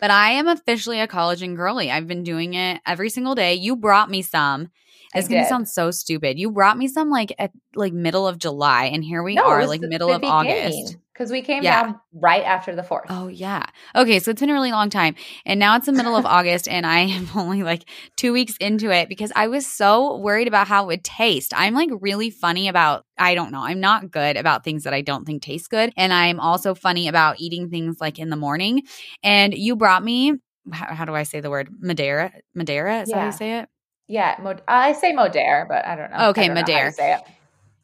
But 0.00 0.10
I 0.10 0.30
am 0.32 0.48
officially 0.48 1.00
a 1.00 1.08
collagen 1.08 1.54
girly. 1.54 1.90
I've 1.90 2.08
been 2.08 2.24
doing 2.24 2.54
it 2.54 2.80
every 2.84 3.10
single 3.10 3.36
day. 3.36 3.54
You 3.54 3.76
brought 3.76 4.10
me 4.10 4.22
some. 4.22 4.70
It's 5.14 5.28
gonna 5.28 5.46
sound 5.46 5.68
so 5.68 5.90
stupid. 5.90 6.38
You 6.38 6.50
brought 6.50 6.76
me 6.76 6.88
some 6.88 7.10
like 7.10 7.34
at 7.38 7.52
like 7.74 7.92
middle 7.92 8.26
of 8.26 8.38
July, 8.38 8.86
and 8.86 9.02
here 9.02 9.22
we 9.22 9.34
no, 9.34 9.44
are, 9.44 9.66
like 9.66 9.80
the, 9.80 9.88
middle 9.88 10.08
the 10.08 10.16
of. 10.16 10.24
August 10.24 10.96
because 11.18 11.32
we 11.32 11.42
came 11.42 11.64
yeah. 11.64 11.82
down 11.82 12.00
right 12.12 12.44
after 12.44 12.76
the 12.76 12.82
fourth. 12.82 13.06
Oh 13.08 13.26
yeah. 13.26 13.64
Okay, 13.96 14.20
so 14.20 14.30
it's 14.30 14.40
been 14.40 14.50
a 14.50 14.54
really 14.54 14.70
long 14.70 14.88
time, 14.88 15.16
and 15.44 15.58
now 15.58 15.76
it's 15.76 15.86
the 15.86 15.92
middle 15.92 16.14
of 16.14 16.24
August, 16.24 16.68
and 16.68 16.86
I 16.86 17.00
am 17.00 17.28
only 17.36 17.62
like 17.62 17.88
two 18.16 18.32
weeks 18.32 18.56
into 18.58 18.90
it 18.90 19.08
because 19.08 19.32
I 19.34 19.48
was 19.48 19.66
so 19.66 20.16
worried 20.18 20.46
about 20.46 20.68
how 20.68 20.84
it 20.84 20.86
would 20.86 21.04
taste. 21.04 21.52
I'm 21.56 21.74
like 21.74 21.90
really 22.00 22.30
funny 22.30 22.68
about 22.68 23.04
I 23.16 23.34
don't 23.34 23.50
know. 23.50 23.62
I'm 23.62 23.80
not 23.80 24.10
good 24.10 24.36
about 24.36 24.62
things 24.62 24.84
that 24.84 24.94
I 24.94 25.00
don't 25.00 25.24
think 25.24 25.42
taste 25.42 25.70
good, 25.70 25.92
and 25.96 26.12
I'm 26.12 26.38
also 26.38 26.74
funny 26.74 27.08
about 27.08 27.40
eating 27.40 27.68
things 27.70 27.96
like 28.00 28.18
in 28.18 28.30
the 28.30 28.36
morning. 28.36 28.82
And 29.22 29.54
you 29.54 29.76
brought 29.76 30.04
me. 30.04 30.34
How, 30.70 30.94
how 30.94 31.04
do 31.06 31.14
I 31.14 31.22
say 31.22 31.40
the 31.40 31.48
word 31.48 31.70
Madeira? 31.80 32.30
Madeira 32.54 33.00
is 33.00 33.08
yeah. 33.08 33.20
how 33.20 33.26
you 33.26 33.32
say 33.32 33.58
it? 33.60 33.68
Yeah, 34.08 34.36
Mod- 34.40 34.62
I 34.66 34.92
say 34.92 35.12
Modere, 35.12 35.68
but 35.68 35.84
I 35.84 35.94
don't 35.94 36.10
know. 36.10 36.28
Okay, 36.30 36.48
say 36.92 37.14
it. 37.14 37.20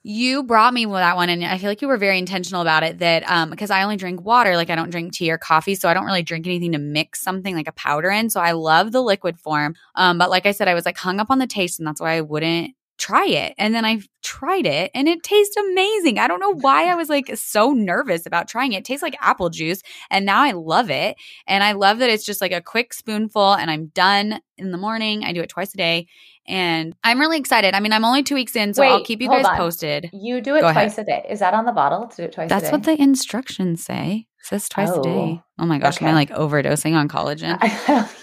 You 0.07 0.43
brought 0.43 0.75
me 0.75 0.85
that 0.85 1.17
one 1.17 1.31
and 1.31 1.43
i 1.43 1.57
feel 1.57 1.71
like 1.71 1.81
you 1.81 1.89
were 1.89 1.97
very 1.97 2.19
intentional 2.19 2.61
about 2.61 2.83
it 2.83 2.99
that 2.99 3.23
um 3.27 3.49
because 3.49 3.71
i 3.71 3.83
only 3.83 3.97
drink 3.97 4.23
water 4.23 4.55
like 4.55 4.69
i 4.69 4.75
don't 4.75 4.91
drink 4.91 5.15
tea 5.15 5.31
or 5.31 5.39
coffee 5.39 5.75
so 5.75 5.89
i 5.89 5.95
don't 5.95 6.05
really 6.05 6.23
drink 6.23 6.47
anything 6.47 6.73
to 6.73 6.79
mix 6.79 7.23
something 7.23 7.57
like 7.57 7.69
a 7.69 7.73
powder 7.73 8.11
in 8.11 8.29
so 8.29 8.39
i 8.39 8.53
love 8.53 8.93
the 8.93 9.01
liquid 9.01 9.39
form. 9.41 9.75
Um 9.95 10.19
but 10.19 10.29
like 10.29 10.45
i 10.45 10.51
said 10.51 10.69
i 10.69 10.75
was 10.75 10.85
like 10.85 10.99
hung 10.99 11.21
up 11.21 11.31
on 11.31 11.39
the 11.39 11.47
taste 11.47 11.79
and 11.81 11.89
that's 11.89 12.03
why 12.03 12.17
i 12.17 12.21
wouldn't 12.21 12.75
try 12.97 13.27
it 13.27 13.55
and 13.59 13.75
then 13.75 13.85
i 13.85 14.01
tried 14.23 14.67
it 14.67 14.91
and 14.95 15.09
it 15.09 15.23
tastes 15.23 15.57
amazing 15.57 16.19
i 16.19 16.29
don't 16.29 16.41
know 16.41 16.55
why 16.55 16.87
i 16.87 16.95
was 16.95 17.09
like 17.09 17.29
so 17.37 17.73
nervous 17.73 18.25
about 18.25 18.47
trying 18.49 18.73
it. 18.73 18.79
it 18.79 18.85
tastes 18.85 19.03
like 19.03 19.17
apple 19.21 19.51
juice 19.51 19.83
and 20.11 20.25
now 20.25 20.43
i 20.43 20.53
love 20.53 20.91
it 20.91 21.17
and 21.47 21.65
i 21.65 21.73
love 21.73 21.99
that 21.99 22.09
it's 22.11 22.25
just 22.25 22.41
like 22.41 22.53
a 22.53 22.61
quick 22.61 22.95
spoonful 22.95 23.55
and 23.55 23.71
i'm 23.71 23.87
done 23.87 24.41
in 24.57 24.71
the 24.71 24.79
morning 24.79 25.25
i 25.25 25.33
do 25.33 25.41
it 25.41 25.49
twice 25.49 25.75
a 25.75 25.77
day 25.77 26.07
and 26.47 26.95
I'm 27.03 27.19
really 27.21 27.39
excited. 27.39 27.75
I 27.75 27.81
mean, 27.81 27.95
I'm 27.95 28.05
only 28.05 28.23
two 28.23 28.35
weeks 28.35 28.55
in, 28.55 28.75
so 28.75 28.83
Wait, 28.83 28.91
I'll 28.91 29.03
keep 29.03 29.23
you 29.23 29.29
guys 29.29 29.47
on. 29.47 29.57
posted. 29.57 30.11
You 30.13 30.43
do 30.43 30.55
it 30.57 30.61
Go 30.61 30.73
twice 30.73 30.99
ahead. 30.99 31.07
a 31.09 31.23
day. 31.23 31.27
Is 31.31 31.39
that 31.41 31.55
on 31.55 31.65
the 31.65 31.73
bottle 31.73 32.07
to 32.07 32.17
do 32.17 32.23
it 32.25 32.33
twice 32.33 32.51
That's 32.51 32.71
what 32.71 32.83
the 32.83 33.01
instructions 33.01 33.83
say. 33.83 34.27
Says 34.45 34.69
twice 34.69 34.91
oh, 34.93 35.01
a 35.01 35.03
day. 35.03 35.11
Oh, 35.11 35.43
oh 35.61 35.65
my 35.65 35.79
gosh, 35.79 35.97
okay. 35.97 36.05
am 36.05 36.11
I 36.11 36.15
like 36.15 36.29
overdosing 36.29 36.93
on 36.93 37.09
collagen? 37.09 37.59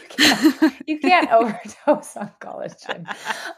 can't, 0.07 0.75
you 0.85 0.99
can't 0.99 1.31
overdose 1.31 2.15
on 2.15 2.31
collagen. 2.39 3.07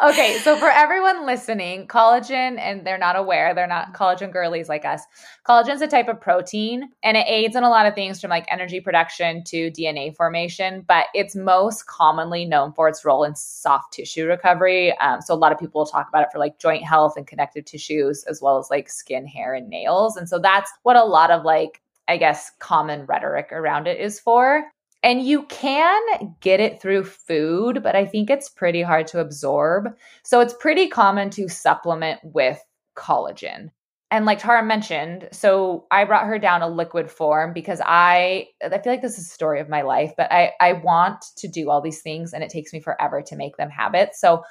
Okay, 0.01 0.37
so 0.37 0.55
for 0.55 0.69
everyone 0.69 1.25
listening, 1.25 1.87
collagen, 1.89 2.57
and 2.57 2.87
they're 2.87 2.97
not 2.97 3.17
aware, 3.17 3.53
they're 3.53 3.67
not 3.67 3.93
collagen 3.93 4.31
girlies 4.31 4.69
like 4.69 4.85
us. 4.85 5.01
Collagen 5.45 5.73
is 5.73 5.81
a 5.81 5.87
type 5.87 6.07
of 6.07 6.21
protein, 6.21 6.87
and 7.03 7.17
it 7.17 7.25
aids 7.27 7.57
in 7.57 7.63
a 7.63 7.69
lot 7.69 7.85
of 7.85 7.95
things 7.95 8.21
from 8.21 8.29
like 8.29 8.45
energy 8.49 8.79
production 8.79 9.43
to 9.43 9.69
DNA 9.69 10.15
formation, 10.15 10.85
but 10.87 11.07
it's 11.13 11.35
most 11.35 11.87
commonly 11.87 12.45
known 12.45 12.71
for 12.71 12.87
its 12.87 13.03
role 13.03 13.25
in 13.25 13.35
soft 13.35 13.91
tissue 13.91 14.25
recovery. 14.25 14.97
Um, 14.99 15.19
so 15.19 15.33
a 15.33 15.35
lot 15.35 15.51
of 15.51 15.59
people 15.59 15.81
will 15.81 15.85
talk 15.85 16.07
about 16.07 16.23
it 16.23 16.29
for 16.31 16.39
like 16.39 16.59
joint 16.59 16.85
health 16.85 17.15
and 17.17 17.27
connective 17.27 17.65
tissues, 17.65 18.23
as 18.23 18.41
well 18.41 18.57
as 18.57 18.69
like 18.69 18.89
skin, 18.89 19.27
hair, 19.27 19.53
and 19.53 19.67
nails. 19.67 20.15
And 20.15 20.29
so 20.29 20.39
that's 20.39 20.71
what 20.83 20.95
a 20.95 21.03
lot 21.03 21.29
of 21.29 21.43
like 21.43 21.81
I 22.07 22.17
guess, 22.17 22.51
common 22.59 23.05
rhetoric 23.05 23.49
around 23.51 23.87
it 23.87 23.99
is 23.99 24.19
for. 24.19 24.63
And 25.03 25.21
you 25.21 25.43
can 25.43 26.35
get 26.39 26.61
it 26.61 26.81
through 26.81 27.03
food, 27.03 27.83
but 27.83 27.95
I 27.95 28.05
think 28.05 28.29
it's 28.29 28.49
pretty 28.49 28.81
hard 28.81 29.07
to 29.07 29.19
absorb. 29.19 29.89
So 30.23 30.39
it's 30.39 30.53
pretty 30.53 30.87
common 30.87 31.29
to 31.31 31.49
supplement 31.49 32.21
with 32.23 32.63
collagen. 32.95 33.71
And 34.11 34.25
like 34.25 34.39
Tara 34.39 34.63
mentioned, 34.63 35.27
so 35.31 35.87
I 35.89 36.05
brought 36.05 36.27
her 36.27 36.37
down 36.37 36.61
a 36.61 36.69
liquid 36.69 37.09
form 37.09 37.51
because 37.51 37.81
I 37.83 38.47
I 38.63 38.77
feel 38.77 38.93
like 38.93 39.01
this 39.01 39.17
is 39.17 39.25
a 39.25 39.31
story 39.31 39.59
of 39.59 39.69
my 39.69 39.81
life, 39.81 40.13
but 40.15 40.31
I 40.31 40.51
I 40.61 40.73
want 40.73 41.25
to 41.37 41.47
do 41.47 41.71
all 41.71 41.81
these 41.81 42.03
things 42.03 42.31
and 42.31 42.43
it 42.43 42.51
takes 42.51 42.71
me 42.71 42.79
forever 42.79 43.23
to 43.23 43.35
make 43.35 43.57
them 43.57 43.71
habits. 43.71 44.21
So 44.21 44.43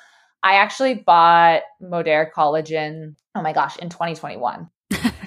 I 0.42 0.54
actually 0.54 0.94
bought 0.94 1.62
Modere 1.80 2.26
collagen, 2.32 3.14
oh 3.36 3.42
my 3.42 3.52
gosh, 3.52 3.76
in 3.76 3.88
2021. 3.88 4.68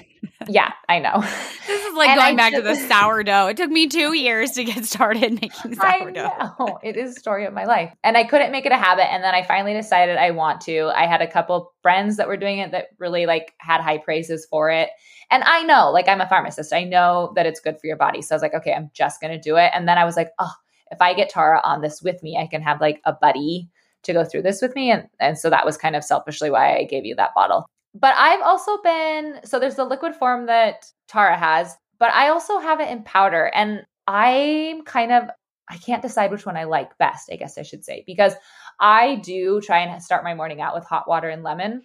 yeah, 0.48 0.72
I 0.88 0.98
know. 0.98 1.20
This 1.66 1.84
is 1.84 1.94
like 1.94 2.10
and 2.10 2.18
going 2.18 2.34
I 2.34 2.36
back 2.36 2.54
to 2.54 2.62
the 2.62 2.74
sourdough. 2.74 3.48
It 3.48 3.56
took 3.56 3.70
me 3.70 3.88
two 3.88 4.12
years 4.12 4.52
to 4.52 4.64
get 4.64 4.84
started 4.86 5.40
making 5.40 5.74
sourdough. 5.74 6.78
It 6.82 6.96
is 6.96 7.16
a 7.16 7.20
story 7.20 7.44
of 7.46 7.52
my 7.52 7.64
life. 7.64 7.92
And 8.04 8.16
I 8.16 8.24
couldn't 8.24 8.52
make 8.52 8.66
it 8.66 8.72
a 8.72 8.76
habit. 8.76 9.12
And 9.12 9.24
then 9.24 9.34
I 9.34 9.42
finally 9.42 9.72
decided 9.72 10.16
I 10.16 10.30
want 10.30 10.60
to. 10.62 10.90
I 10.94 11.06
had 11.06 11.22
a 11.22 11.30
couple 11.30 11.72
friends 11.82 12.16
that 12.16 12.28
were 12.28 12.36
doing 12.36 12.58
it 12.58 12.70
that 12.72 12.86
really 12.98 13.26
like 13.26 13.54
had 13.58 13.80
high 13.80 13.98
praises 13.98 14.46
for 14.48 14.70
it. 14.70 14.90
And 15.30 15.42
I 15.44 15.62
know, 15.62 15.90
like 15.90 16.08
I'm 16.08 16.20
a 16.20 16.28
pharmacist. 16.28 16.72
I 16.72 16.84
know 16.84 17.32
that 17.34 17.46
it's 17.46 17.60
good 17.60 17.80
for 17.80 17.86
your 17.86 17.96
body. 17.96 18.22
So 18.22 18.34
I 18.34 18.36
was 18.36 18.42
like, 18.42 18.54
okay, 18.54 18.72
I'm 18.72 18.90
just 18.94 19.20
gonna 19.20 19.40
do 19.40 19.56
it. 19.56 19.70
And 19.74 19.88
then 19.88 19.98
I 19.98 20.04
was 20.04 20.16
like, 20.16 20.30
oh, 20.38 20.52
if 20.90 21.00
I 21.00 21.14
get 21.14 21.30
Tara 21.30 21.60
on 21.64 21.80
this 21.80 22.00
with 22.00 22.22
me, 22.22 22.36
I 22.36 22.46
can 22.46 22.62
have 22.62 22.80
like 22.80 23.00
a 23.04 23.12
buddy 23.12 23.68
to 24.04 24.12
go 24.12 24.24
through 24.24 24.42
this 24.42 24.62
with 24.62 24.74
me. 24.76 24.92
And 24.92 25.08
and 25.18 25.36
so 25.38 25.50
that 25.50 25.66
was 25.66 25.76
kind 25.76 25.96
of 25.96 26.04
selfishly 26.04 26.50
why 26.50 26.76
I 26.76 26.84
gave 26.84 27.04
you 27.04 27.16
that 27.16 27.34
bottle. 27.34 27.68
But 27.98 28.14
I've 28.16 28.42
also 28.42 28.78
been 28.82 29.40
so 29.44 29.58
there's 29.58 29.76
the 29.76 29.84
liquid 29.84 30.14
form 30.14 30.46
that 30.46 30.86
Tara 31.08 31.36
has, 31.36 31.76
but 31.98 32.10
I 32.12 32.28
also 32.28 32.58
have 32.58 32.80
it 32.80 32.90
in 32.90 33.02
powder. 33.04 33.50
And 33.54 33.84
I'm 34.06 34.82
kind 34.84 35.12
of 35.12 35.30
I 35.68 35.78
can't 35.78 36.02
decide 36.02 36.30
which 36.30 36.46
one 36.46 36.56
I 36.56 36.64
like 36.64 36.96
best, 36.98 37.28
I 37.32 37.36
guess 37.36 37.58
I 37.58 37.62
should 37.62 37.84
say, 37.84 38.04
because 38.06 38.34
I 38.78 39.16
do 39.16 39.60
try 39.60 39.78
and 39.80 40.02
start 40.02 40.22
my 40.22 40.34
morning 40.34 40.60
out 40.60 40.74
with 40.74 40.84
hot 40.84 41.08
water 41.08 41.28
and 41.28 41.42
lemon. 41.42 41.82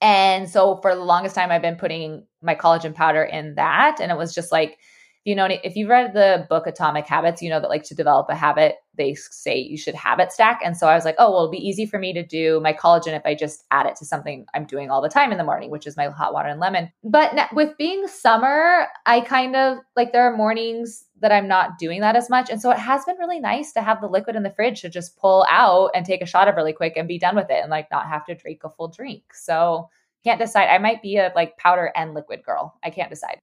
And 0.00 0.48
so 0.48 0.78
for 0.82 0.94
the 0.94 1.04
longest 1.04 1.34
time, 1.34 1.50
I've 1.50 1.62
been 1.62 1.76
putting 1.76 2.26
my 2.42 2.54
collagen 2.54 2.94
powder 2.94 3.22
in 3.22 3.54
that. 3.56 3.98
And 4.00 4.10
it 4.10 4.18
was 4.18 4.34
just 4.34 4.50
like, 4.50 4.78
you 5.24 5.34
know, 5.34 5.46
if 5.50 5.76
you've 5.76 5.90
read 5.90 6.14
the 6.14 6.46
book 6.48 6.66
Atomic 6.66 7.06
Habits, 7.06 7.42
you 7.42 7.50
know 7.50 7.60
that 7.60 7.68
like 7.68 7.82
to 7.84 7.94
develop 7.94 8.28
a 8.30 8.34
habit, 8.34 8.76
they 8.96 9.14
say 9.14 9.58
you 9.58 9.76
should 9.76 9.94
habit 9.94 10.32
stack. 10.32 10.60
And 10.64 10.76
so 10.76 10.88
I 10.88 10.94
was 10.94 11.04
like, 11.04 11.16
oh, 11.18 11.30
well, 11.30 11.40
it'll 11.40 11.50
be 11.50 11.58
easy 11.58 11.84
for 11.84 11.98
me 11.98 12.14
to 12.14 12.24
do 12.24 12.58
my 12.60 12.72
collagen 12.72 13.16
if 13.16 13.22
I 13.26 13.34
just 13.34 13.64
add 13.70 13.86
it 13.86 13.96
to 13.96 14.06
something 14.06 14.46
I'm 14.54 14.64
doing 14.64 14.90
all 14.90 15.02
the 15.02 15.10
time 15.10 15.30
in 15.30 15.38
the 15.38 15.44
morning, 15.44 15.70
which 15.70 15.86
is 15.86 15.96
my 15.96 16.08
hot 16.08 16.32
water 16.32 16.48
and 16.48 16.58
lemon. 16.58 16.90
But 17.04 17.34
with 17.52 17.76
being 17.76 18.06
summer, 18.08 18.86
I 19.04 19.20
kind 19.20 19.56
of 19.56 19.78
like 19.94 20.12
there 20.12 20.24
are 20.24 20.36
mornings 20.36 21.04
that 21.20 21.32
I'm 21.32 21.48
not 21.48 21.78
doing 21.78 22.00
that 22.00 22.16
as 22.16 22.30
much. 22.30 22.48
And 22.48 22.60
so 22.60 22.70
it 22.70 22.78
has 22.78 23.04
been 23.04 23.18
really 23.18 23.40
nice 23.40 23.72
to 23.72 23.82
have 23.82 24.00
the 24.00 24.08
liquid 24.08 24.36
in 24.36 24.42
the 24.42 24.54
fridge 24.54 24.80
to 24.80 24.88
just 24.88 25.18
pull 25.18 25.44
out 25.50 25.90
and 25.94 26.06
take 26.06 26.22
a 26.22 26.26
shot 26.26 26.48
of 26.48 26.56
really 26.56 26.72
quick 26.72 26.94
and 26.96 27.06
be 27.06 27.18
done 27.18 27.36
with 27.36 27.50
it 27.50 27.60
and 27.60 27.70
like 27.70 27.90
not 27.90 28.06
have 28.06 28.24
to 28.24 28.34
drink 28.34 28.62
a 28.64 28.70
full 28.70 28.88
drink. 28.88 29.34
So 29.34 29.90
can't 30.24 30.40
decide. 30.40 30.68
I 30.68 30.78
might 30.78 31.02
be 31.02 31.16
a 31.16 31.30
like 31.36 31.58
powder 31.58 31.92
and 31.94 32.14
liquid 32.14 32.42
girl. 32.42 32.74
I 32.82 32.88
can't 32.88 33.10
decide. 33.10 33.38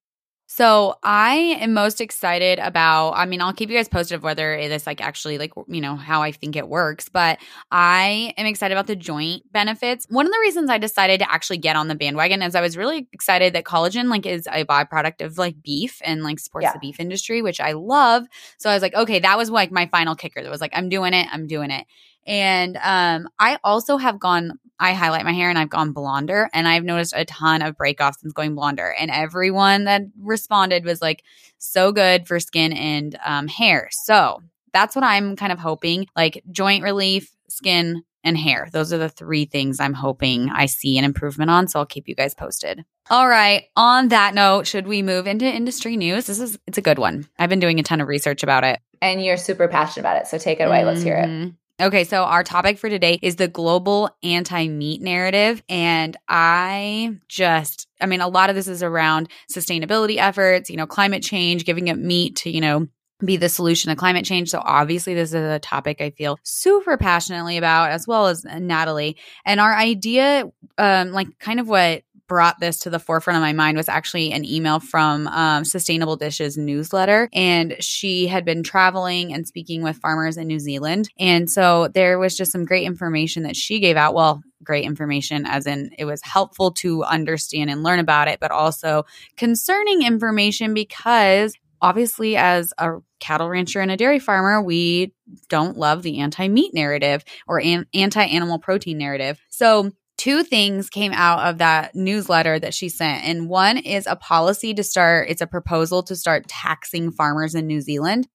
So 0.50 0.96
I 1.04 1.58
am 1.60 1.74
most 1.74 2.00
excited 2.00 2.58
about, 2.60 3.12
I 3.12 3.25
mean, 3.25 3.42
I'll 3.42 3.51
keep 3.51 3.70
you 3.70 3.75
guys 3.75 3.89
posted 3.89 4.16
of 4.16 4.24
whether 4.24 4.56
it 4.56 4.72
is 4.72 4.88
like 4.88 5.01
actually 5.01 5.38
like, 5.38 5.51
you 5.68 5.82
know, 5.82 5.98
how 5.98 6.22
I 6.22 6.32
think 6.32 6.56
it 6.56 6.70
works, 6.70 7.10
but 7.10 7.38
I 7.70 8.34
am 8.38 8.46
excited 8.46 8.74
about 8.74 8.88
the 8.88 8.96
joint 8.96 9.44
benefits. 9.51 10.08
One 10.10 10.25
of 10.25 10.32
the 10.32 10.39
reasons 10.39 10.70
I 10.70 10.77
decided 10.77 11.20
to 11.20 11.30
actually 11.30 11.58
get 11.58 11.75
on 11.75 11.89
the 11.89 11.96
bandwagon 11.96 12.42
is 12.42 12.56
I 12.56 12.62
was 12.62 12.77
really 12.77 13.10
excited 13.12 13.51
that 13.54 13.66
collagen 13.66 14.10
like 14.10 14.25
is 14.25 14.48
a 14.48 14.63
byproduct 14.63 15.22
of 15.22 15.38
like 15.38 15.62
beef 15.62 16.01
and 16.06 16.24
like 16.24 16.39
supports 16.39 16.63
yeah. 16.63 16.74
the 16.74 16.80
beef 16.80 17.01
industry, 17.01 17.42
which 17.42 17.60
I 17.60 17.74
love. 17.74 18.25
So 18.58 18.70
I 18.70 18.74
was 18.74 18.82
like, 18.82 18.96
okay, 18.96 19.20
that 19.20 19.38
was 19.38 19.50
like 19.50 19.70
my 19.70 19.88
final 19.88 20.16
kicker. 20.16 20.42
That 20.42 20.50
was 20.50 20.62
like, 20.62 20.72
I'm 20.74 20.88
doing 20.88 21.13
it. 21.13 21.27
I'm 21.30 21.48
doing 21.48 21.72
it. 21.72 21.86
And 22.25 22.77
um, 22.82 23.27
I 23.38 23.60
also 23.66 23.98
have 23.98 24.18
gone, 24.18 24.60
I 24.80 24.94
highlight 24.94 25.26
my 25.26 25.34
hair 25.34 25.50
and 25.50 25.58
I've 25.58 25.70
gone 25.70 25.92
blonder. 25.92 26.50
And 26.54 26.68
I've 26.68 26.84
noticed 26.84 27.14
a 27.16 27.26
ton 27.26 27.62
of 27.62 27.76
breakoffs 27.78 28.20
since 28.20 28.34
going 28.34 28.56
blonder. 28.56 28.94
And 29.00 29.12
everyone 29.12 29.86
that 29.86 30.04
responded 30.20 30.86
was 30.86 31.02
like, 31.02 31.24
so 31.58 31.92
good 31.92 32.28
for 32.28 32.40
skin 32.40 32.74
and 32.74 33.18
um, 33.26 33.48
hair. 33.48 33.90
So 33.92 34.42
that's 34.74 34.96
what 34.96 35.04
I'm 35.04 35.36
kind 35.36 35.52
of 35.52 35.60
hoping 35.60 36.08
like 36.16 36.44
joint 36.52 36.84
relief, 36.84 37.32
skin, 37.50 38.04
and 38.24 38.38
hair. 38.38 38.68
Those 38.72 38.92
are 38.92 38.98
the 38.98 39.10
three 39.10 39.46
things 39.46 39.80
I'm 39.80 39.94
hoping 39.94 40.50
I 40.50 40.66
see 40.66 40.98
an 40.98 41.06
improvement 41.06 41.50
on. 41.50 41.68
So 41.68 41.80
I'll 41.80 41.86
keep 41.86 42.08
you 42.08 42.16
guys 42.16 42.34
posted. 42.34 42.84
All 43.10 43.28
right. 43.28 43.66
On 43.78 44.10
that 44.10 44.34
note, 44.34 44.68
should 44.68 44.86
we 44.86 45.02
move 45.02 45.28
into 45.28 45.46
industry 45.46 45.96
news? 45.96 46.28
This 46.28 46.40
is 46.40 46.60
it's 46.68 46.78
a 46.78 46.82
good 46.82 47.00
one. 47.00 47.28
I've 47.40 47.50
been 47.50 47.62
doing 47.62 47.80
a 47.80 47.84
ton 47.84 48.02
of 48.02 48.08
research 48.08 48.44
about 48.44 48.64
it. 48.66 48.80
And 49.02 49.24
you're 49.24 49.38
super 49.38 49.68
passionate 49.68 50.02
about 50.02 50.22
it. 50.22 50.28
So 50.28 50.38
take 50.38 50.60
it 50.60 50.64
away. 50.64 50.80
Mm-hmm. 50.80 50.88
Let's 50.88 51.02
hear 51.02 51.16
it. 51.16 51.54
Okay, 51.80 52.06
so 52.06 52.24
our 52.24 52.44
topic 52.44 52.80
for 52.80 52.90
today 52.90 53.20
is 53.22 53.36
the 53.36 53.48
global 53.48 54.10
anti 54.24 54.68
meat 54.68 55.00
narrative. 55.00 55.62
And 55.70 56.18
I 56.28 57.18
just, 57.28 57.88
I 58.02 58.08
mean, 58.08 58.20
a 58.20 58.28
lot 58.28 58.50
of 58.50 58.56
this 58.56 58.68
is 58.68 58.82
around 58.82 59.30
sustainability 59.52 60.18
efforts, 60.18 60.72
you 60.72 60.78
know, 60.78 60.88
climate 60.88 61.22
change, 61.22 61.66
giving 61.66 61.92
up 61.92 61.98
meat 61.98 62.38
to, 62.38 62.50
you 62.50 62.62
know, 62.62 62.88
be 63.24 63.38
the 63.38 63.50
solution 63.50 63.92
to 63.92 63.96
climate 63.96 64.26
change. 64.26 64.50
So 64.50 64.60
obviously 64.64 65.14
this 65.14 65.30
is 65.30 65.36
a 65.36 65.60
topic 65.60 66.02
I 66.02 66.10
feel 66.10 66.40
super 66.44 66.98
passionately 66.98 67.58
about 67.58 67.92
as 67.92 68.08
well 68.08 68.26
as 68.26 68.44
Natalie. 68.44 69.18
And 69.46 69.60
our 69.60 69.76
idea 69.76 70.46
um 70.80 71.12
like 71.12 71.28
kind 71.40 71.60
of 71.60 71.68
what 71.68 72.04
brought 72.28 72.60
this 72.60 72.80
to 72.80 72.90
the 72.90 73.00
forefront 73.00 73.38
of 73.38 73.42
my 73.42 73.54
mind 73.54 73.78
was 73.78 73.90
actually 73.90 74.32
an 74.32 74.46
email 74.46 74.80
from 74.80 75.28
um, 75.28 75.66
Sustainable 75.66 76.16
Dish's 76.16 76.58
newsletter. 76.58 77.30
And 77.34 77.76
she 77.80 78.28
had 78.28 78.46
been 78.46 78.64
traveling 78.64 79.34
and 79.34 79.48
speaking 79.48 79.82
with 79.82 79.98
farmers 79.98 80.38
in 80.38 80.48
New 80.48 80.60
Zealand. 80.60 81.10
And 81.18 81.50
so 81.50 81.88
there 81.88 82.20
was 82.20 82.36
just 82.36 82.52
some 82.52 82.66
great 82.66 82.86
information 82.86 83.44
that 83.44 83.56
she 83.56 83.80
gave 83.80 83.98
out. 83.98 84.14
Well, 84.14 84.42
great 84.64 84.86
information, 84.86 85.46
as 85.46 85.66
in 85.66 85.92
it 85.98 86.06
was 86.06 86.22
helpful 86.24 86.72
to 86.72 87.04
understand 87.04 87.70
and 87.70 87.84
learn 87.84 88.00
about 88.00 88.28
it, 88.28 88.40
but 88.40 88.52
also 88.52 89.06
concerning 89.38 90.04
information 90.04 90.74
because 90.74 91.54
obviously 91.82 92.36
as 92.36 92.74
a 92.78 92.96
cattle 93.20 93.50
rancher 93.50 93.82
and 93.82 93.92
a 93.92 93.98
dairy 93.98 94.20
farmer 94.20 94.62
we 94.62 95.14
don't 95.48 95.78
love 95.78 96.04
the 96.04 96.20
anti-meat 96.20 96.74
narrative 96.74 97.24
or 97.48 97.62
an- 97.62 97.86
anti-animal 97.94 98.60
protein 98.60 98.98
narrative 98.98 99.40
so 99.50 99.92
two 100.18 100.44
things 100.44 100.90
came 100.90 101.14
out 101.14 101.48
of 101.48 101.60
that 101.60 101.96
newsletter 101.96 102.60
that 102.60 102.74
she 102.74 102.90
sent. 102.90 103.24
And 103.24 103.48
one 103.50 103.78
is 103.78 104.08
a 104.08 104.16
policy 104.16 104.74
to 104.74 104.84
start, 104.84 105.30
it's 105.30 105.42
a 105.42 105.48
proposal 105.48 106.04
to 106.04 106.16
start 106.16 106.48
taxing 106.48 107.12
farmers 107.12 107.56
in 107.56 107.68
New 107.68 107.82
Zealand. 107.82 108.28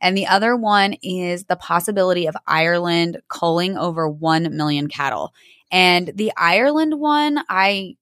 And 0.00 0.16
the 0.16 0.26
other 0.26 0.56
one 0.56 0.94
is 1.02 1.44
the 1.44 1.56
possibility 1.56 2.26
of 2.26 2.36
Ireland 2.46 3.20
culling 3.28 3.78
over 3.78 4.08
1 4.08 4.54
million 4.56 4.88
cattle. 4.88 5.32
And 5.70 6.12
the 6.14 6.32
Ireland 6.36 6.98
one, 6.98 7.42
I 7.48 7.96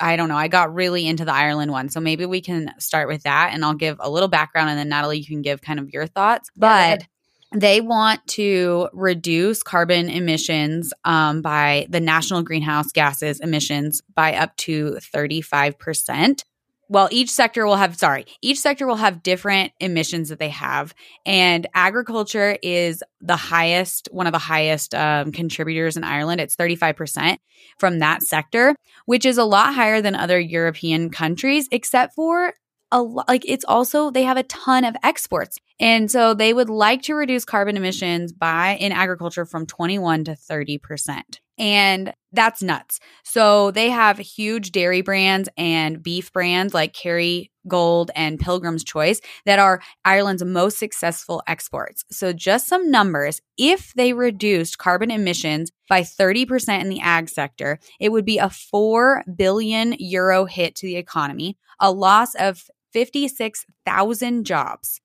I 0.00 0.16
don't 0.16 0.28
know. 0.28 0.36
I 0.36 0.48
got 0.48 0.74
really 0.74 1.06
into 1.06 1.24
the 1.24 1.32
Ireland 1.32 1.70
one. 1.70 1.88
So 1.88 2.00
maybe 2.00 2.26
we 2.26 2.40
can 2.40 2.72
start 2.78 3.06
with 3.06 3.22
that 3.22 3.50
and 3.52 3.64
I'll 3.64 3.74
give 3.74 3.98
a 4.00 4.10
little 4.10 4.28
background 4.28 4.70
and 4.70 4.78
then 4.78 4.88
Natalie, 4.88 5.18
you 5.18 5.26
can 5.26 5.42
give 5.42 5.62
kind 5.62 5.78
of 5.78 5.90
your 5.90 6.06
thoughts. 6.08 6.50
But 6.56 7.04
they 7.54 7.80
want 7.80 8.26
to 8.28 8.88
reduce 8.92 9.62
carbon 9.62 10.08
emissions 10.08 10.92
um, 11.04 11.42
by 11.42 11.86
the 11.90 12.00
national 12.00 12.42
greenhouse 12.42 12.92
gases 12.92 13.40
emissions 13.40 14.02
by 14.14 14.34
up 14.34 14.56
to 14.56 14.98
35%. 15.14 16.44
Well, 16.88 17.08
each 17.10 17.30
sector 17.30 17.64
will 17.64 17.76
have, 17.76 17.96
sorry, 17.96 18.26
each 18.42 18.58
sector 18.58 18.86
will 18.86 18.96
have 18.96 19.22
different 19.22 19.72
emissions 19.80 20.28
that 20.28 20.38
they 20.38 20.50
have. 20.50 20.94
And 21.24 21.66
agriculture 21.74 22.58
is 22.62 23.02
the 23.22 23.36
highest, 23.36 24.10
one 24.12 24.26
of 24.26 24.32
the 24.32 24.38
highest 24.38 24.94
um, 24.94 25.32
contributors 25.32 25.96
in 25.96 26.04
Ireland. 26.04 26.42
It's 26.42 26.54
35% 26.54 27.38
from 27.78 28.00
that 28.00 28.22
sector, 28.22 28.74
which 29.06 29.24
is 29.24 29.38
a 29.38 29.44
lot 29.44 29.74
higher 29.74 30.02
than 30.02 30.14
other 30.14 30.38
European 30.38 31.08
countries, 31.08 31.66
except 31.72 32.14
for 32.14 32.52
a 32.92 33.02
lot 33.02 33.26
like 33.26 33.44
it's 33.48 33.64
also 33.66 34.10
they 34.10 34.24
have 34.24 34.36
a 34.36 34.42
ton 34.42 34.84
of 34.84 34.94
exports 35.02 35.58
and 35.80 36.10
so 36.10 36.34
they 36.34 36.52
would 36.52 36.70
like 36.70 37.02
to 37.02 37.14
reduce 37.14 37.44
carbon 37.44 37.76
emissions 37.76 38.32
by 38.32 38.76
in 38.80 38.92
agriculture 38.92 39.44
from 39.44 39.66
21 39.66 40.24
to 40.24 40.32
30% 40.32 41.22
and 41.58 42.14
that's 42.32 42.62
nuts. 42.62 42.98
So 43.24 43.70
they 43.70 43.90
have 43.90 44.18
huge 44.18 44.72
dairy 44.72 45.02
brands 45.02 45.48
and 45.56 46.02
beef 46.02 46.32
brands 46.32 46.72
like 46.72 46.94
kerry 46.94 47.50
gold 47.68 48.10
and 48.16 48.40
pilgrim's 48.40 48.82
choice 48.82 49.20
that 49.44 49.58
are 49.58 49.80
ireland's 50.04 50.42
most 50.44 50.78
successful 50.78 51.42
exports. 51.46 52.04
So 52.10 52.32
just 52.32 52.66
some 52.66 52.90
numbers. 52.90 53.40
If 53.56 53.92
they 53.94 54.12
reduced 54.12 54.78
carbon 54.78 55.10
emissions 55.10 55.70
by 55.88 56.00
30% 56.00 56.80
in 56.80 56.88
the 56.88 57.00
ag 57.00 57.28
sector 57.28 57.78
it 58.00 58.10
would 58.10 58.24
be 58.24 58.38
a 58.38 58.50
4 58.50 59.22
billion 59.36 59.94
euro 59.98 60.46
hit 60.46 60.74
to 60.76 60.86
the 60.86 60.96
economy 60.96 61.56
a 61.78 61.90
loss 61.90 62.34
of 62.36 62.70
56,000 62.92 64.44
jobs. 64.44 65.00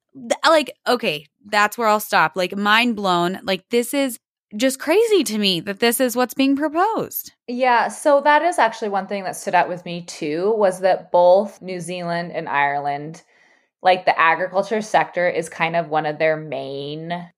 Like, 0.47 0.73
okay, 0.87 1.27
that's 1.45 1.77
where 1.77 1.87
I'll 1.87 1.99
stop. 1.99 2.35
Like, 2.35 2.55
mind 2.55 2.95
blown. 2.95 3.39
Like, 3.43 3.69
this 3.69 3.93
is 3.93 4.17
just 4.55 4.79
crazy 4.79 5.23
to 5.25 5.37
me 5.37 5.59
that 5.61 5.79
this 5.79 5.99
is 5.99 6.15
what's 6.15 6.33
being 6.33 6.55
proposed. 6.55 7.33
Yeah, 7.47 7.89
so 7.89 8.21
that 8.21 8.41
is 8.43 8.57
actually 8.57 8.89
one 8.89 9.07
thing 9.07 9.23
that 9.23 9.35
stood 9.35 9.55
out 9.55 9.67
with 9.67 9.83
me 9.83 10.03
too 10.03 10.53
was 10.55 10.79
that 10.79 11.11
both 11.11 11.61
New 11.61 11.79
Zealand 11.79 12.31
and 12.31 12.47
Ireland 12.47 13.23
like 13.81 14.05
the 14.05 14.19
agriculture 14.19 14.81
sector 14.81 15.29
is 15.29 15.49
kind 15.49 15.75
of 15.75 15.89
one 15.89 16.05
of 16.05 16.17
their 16.17 16.35
main 16.35 17.29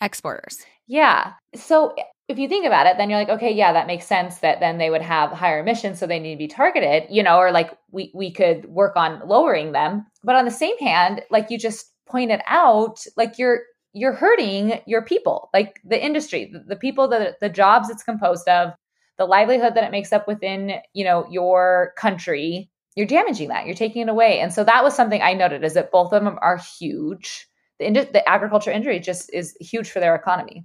exporters. 0.00 0.58
Yeah. 0.86 1.34
So 1.54 1.94
if 2.28 2.38
you 2.38 2.48
think 2.48 2.66
about 2.66 2.86
it, 2.86 2.96
then 2.96 3.10
you're 3.10 3.18
like, 3.18 3.28
okay, 3.28 3.52
yeah, 3.52 3.72
that 3.72 3.86
makes 3.86 4.06
sense 4.06 4.38
that 4.38 4.60
then 4.60 4.78
they 4.78 4.90
would 4.90 5.02
have 5.02 5.30
higher 5.30 5.60
emissions, 5.60 5.98
so 5.98 6.06
they 6.06 6.18
need 6.18 6.34
to 6.34 6.38
be 6.38 6.48
targeted, 6.48 7.04
you 7.10 7.22
know, 7.22 7.38
or 7.38 7.52
like 7.52 7.76
we 7.90 8.10
we 8.14 8.32
could 8.32 8.64
work 8.66 8.96
on 8.96 9.26
lowering 9.26 9.72
them. 9.72 10.06
But 10.24 10.36
on 10.36 10.44
the 10.44 10.50
same 10.50 10.78
hand, 10.78 11.22
like 11.30 11.50
you 11.50 11.58
just 11.58 11.91
pointed 12.08 12.40
out, 12.46 13.04
like 13.16 13.38
you're 13.38 13.60
you're 13.92 14.14
hurting 14.14 14.80
your 14.86 15.02
people, 15.02 15.50
like 15.52 15.80
the 15.84 16.02
industry, 16.02 16.50
the, 16.52 16.60
the 16.60 16.76
people 16.76 17.08
that 17.08 17.40
the 17.40 17.48
jobs 17.48 17.90
it's 17.90 18.02
composed 18.02 18.48
of, 18.48 18.72
the 19.18 19.26
livelihood 19.26 19.74
that 19.74 19.84
it 19.84 19.90
makes 19.90 20.12
up 20.12 20.26
within, 20.26 20.80
you 20.94 21.04
know, 21.04 21.26
your 21.30 21.92
country. 21.98 22.70
you're 22.96 23.06
damaging 23.06 23.48
that. 23.48 23.66
You're 23.66 23.74
taking 23.74 24.02
it 24.02 24.08
away. 24.08 24.40
And 24.40 24.52
so 24.52 24.64
that 24.64 24.84
was 24.84 24.94
something 24.94 25.22
I 25.22 25.32
noted 25.34 25.64
is 25.64 25.74
that 25.74 25.90
both 25.90 26.12
of 26.12 26.24
them 26.24 26.38
are 26.40 26.58
huge. 26.78 27.46
The, 27.78 27.90
the 28.12 28.28
agriculture 28.28 28.70
industry 28.70 29.00
just 29.00 29.32
is 29.32 29.56
huge 29.60 29.90
for 29.90 30.00
their 30.00 30.14
economy. 30.14 30.64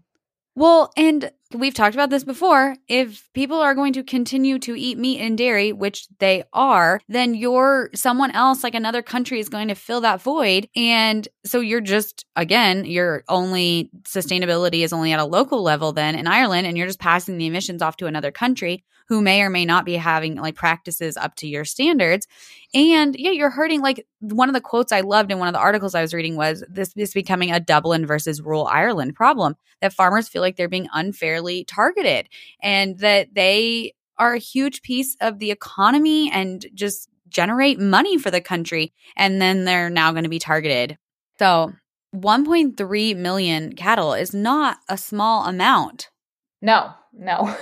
Well, 0.56 0.92
and 0.98 1.32
we've 1.54 1.74
talked 1.74 1.96
about 1.96 2.10
this 2.10 2.24
before. 2.24 2.76
If 2.88 3.28
people 3.34 3.58
are 3.58 3.76
going 3.76 3.94
to 3.94 4.04
continue 4.04 4.60
to 4.60 4.76
eat 4.76 4.98
meat 4.98 5.20
and 5.20 5.38
dairy, 5.38 5.72
which 5.72 6.08
they 6.20 6.44
are, 6.54 7.00
then 7.08 7.36
you're 7.36 7.90
someone 7.96 8.32
else, 8.32 8.64
like 8.64 8.76
another 8.76 9.02
country, 9.02 9.40
is 9.40 9.50
going 9.50 9.68
to 9.70 9.76
fill 9.76 10.02
that 10.02 10.22
void. 10.22 10.68
And 10.76 11.28
so 11.46 11.60
you're 11.60 11.82
just, 11.82 12.26
again, 12.36 12.86
your 12.86 13.24
only 13.30 13.90
sustainability 14.04 14.84
is 14.84 14.94
only 14.94 15.14
at 15.14 15.20
a 15.20 15.26
local 15.26 15.62
level 15.62 15.92
then 15.94 16.16
in 16.16 16.28
Ireland, 16.28 16.68
and 16.68 16.78
you're 16.78 16.88
just 16.88 17.00
passing 17.00 17.38
the 17.38 17.48
emissions 17.48 17.82
off 17.82 17.98
to 17.98 18.08
another 18.08 18.32
country 18.32 18.84
who 19.08 19.22
may 19.22 19.42
or 19.42 19.50
may 19.50 19.66
not 19.66 19.86
be 19.86 19.94
having 19.94 20.36
like 20.36 20.56
practices 20.56 21.16
up 21.18 21.36
to 21.36 21.48
your 21.48 21.64
standards. 21.64 22.28
And 22.74 23.16
yeah, 23.18 23.32
you're 23.32 23.50
hurting. 23.50 23.82
Like 23.82 24.06
one 24.20 24.50
of 24.50 24.54
the 24.54 24.62
quotes 24.62 24.92
I 24.92 25.02
loved 25.02 25.32
in 25.32 25.40
one 25.40 25.48
of 25.48 25.54
the 25.54 25.60
articles 25.60 25.96
I 25.96 26.02
was 26.02 26.14
reading 26.14 26.36
was 26.36 26.64
this 26.70 26.92
is 26.96 27.14
becoming 27.14 27.52
a 27.52 27.60
Dublin 27.60 28.06
versus 28.06 28.42
rural 28.42 28.68
Ireland 28.68 29.16
problem 29.16 29.56
that 29.82 29.94
farmers 29.94 30.28
feel 30.28 30.42
like 30.42 30.58
they're 30.58 30.68
being 30.68 30.90
unfairly 31.38 31.64
targeted 31.64 32.30
and 32.62 33.00
that 33.00 33.34
they 33.34 33.94
are 34.18 34.34
a 34.34 34.40
huge 34.40 34.82
piece 34.82 35.16
of 35.22 35.40
the 35.40 35.52
economy 35.52 36.32
and 36.32 36.66
just 36.74 37.10
generate 37.30 37.80
money 37.80 38.18
for 38.18 38.32
the 38.32 38.42
country. 38.42 38.94
And 39.16 39.42
then 39.42 39.66
they're 39.66 39.90
now 39.90 40.12
going 40.12 40.24
to 40.24 40.30
be 40.30 40.40
targeted. 40.40 40.98
So 41.38 41.74
1.3 42.16 43.18
million 43.18 43.76
cattle 43.76 44.14
is 44.14 44.34
not 44.34 44.78
a 44.90 44.98
small 44.98 45.46
amount. 45.46 46.10
No, 46.62 46.92
no. 47.14 47.56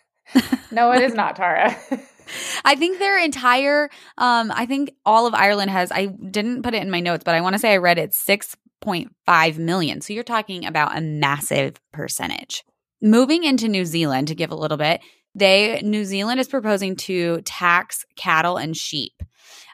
no, 0.70 0.92
it 0.92 1.02
is 1.02 1.14
not, 1.14 1.36
Tara. 1.36 1.76
I 2.64 2.76
think 2.76 3.00
their 3.00 3.18
entire 3.18 3.90
um 4.16 4.52
I 4.54 4.64
think 4.64 4.94
all 5.04 5.26
of 5.26 5.34
Ireland 5.34 5.72
has 5.72 5.90
I 5.90 6.06
didn't 6.06 6.62
put 6.62 6.74
it 6.74 6.82
in 6.82 6.88
my 6.88 7.00
notes, 7.00 7.24
but 7.24 7.34
I 7.34 7.40
want 7.40 7.54
to 7.54 7.58
say 7.58 7.72
I 7.72 7.78
read 7.78 7.98
it 7.98 8.12
6.5 8.12 9.58
million. 9.58 10.00
So 10.00 10.12
you're 10.12 10.22
talking 10.22 10.64
about 10.64 10.96
a 10.96 11.00
massive 11.00 11.80
percentage. 11.90 12.62
Moving 13.02 13.44
into 13.44 13.68
New 13.68 13.84
Zealand 13.84 14.28
to 14.28 14.34
give 14.34 14.50
a 14.50 14.56
little 14.56 14.76
bit, 14.76 15.00
they 15.34 15.80
New 15.82 16.04
Zealand 16.04 16.40
is 16.40 16.48
proposing 16.48 16.96
to 16.96 17.40
tax 17.42 18.04
cattle 18.16 18.56
and 18.56 18.76
sheep. 18.76 19.12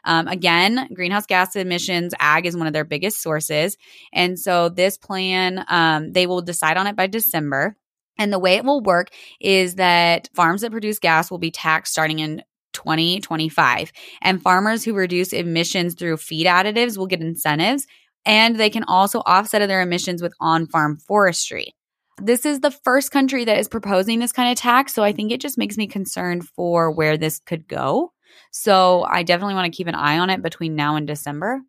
Um, 0.05 0.27
again, 0.27 0.89
greenhouse 0.93 1.25
gas 1.25 1.55
emissions, 1.55 2.13
ag 2.19 2.45
is 2.45 2.55
one 2.55 2.67
of 2.67 2.73
their 2.73 2.85
biggest 2.85 3.21
sources. 3.21 3.75
And 4.13 4.39
so 4.39 4.69
this 4.69 4.97
plan, 4.97 5.65
um, 5.67 6.13
they 6.13 6.27
will 6.27 6.41
decide 6.41 6.77
on 6.77 6.87
it 6.87 6.95
by 6.95 7.07
December. 7.07 7.75
And 8.17 8.31
the 8.31 8.39
way 8.39 8.55
it 8.55 8.65
will 8.65 8.81
work 8.81 9.09
is 9.39 9.75
that 9.75 10.29
farms 10.33 10.61
that 10.61 10.71
produce 10.71 10.99
gas 10.99 11.29
will 11.29 11.37
be 11.37 11.51
taxed 11.51 11.91
starting 11.91 12.19
in 12.19 12.43
2025. 12.73 13.91
And 14.21 14.41
farmers 14.41 14.83
who 14.83 14.93
reduce 14.93 15.33
emissions 15.33 15.95
through 15.95 16.17
feed 16.17 16.47
additives 16.47 16.97
will 16.97 17.07
get 17.07 17.21
incentives. 17.21 17.85
And 18.25 18.55
they 18.55 18.69
can 18.69 18.83
also 18.83 19.21
offset 19.25 19.67
their 19.67 19.81
emissions 19.81 20.21
with 20.21 20.33
on 20.39 20.67
farm 20.67 20.97
forestry. 20.97 21.76
This 22.21 22.45
is 22.45 22.61
the 22.61 22.71
first 22.71 23.11
country 23.11 23.45
that 23.45 23.57
is 23.57 23.67
proposing 23.67 24.19
this 24.19 24.31
kind 24.31 24.51
of 24.51 24.57
tax. 24.57 24.93
So 24.93 25.03
I 25.03 25.13
think 25.13 25.31
it 25.31 25.41
just 25.41 25.57
makes 25.57 25.77
me 25.77 25.87
concerned 25.87 26.47
for 26.47 26.91
where 26.91 27.17
this 27.17 27.39
could 27.39 27.67
go. 27.67 28.11
So 28.51 29.05
I 29.09 29.23
definitely 29.23 29.55
want 29.55 29.71
to 29.71 29.75
keep 29.75 29.87
an 29.87 29.95
eye 29.95 30.17
on 30.17 30.29
it 30.29 30.41
between 30.41 30.75
now 30.75 30.95
and 30.95 31.07
December 31.07 31.61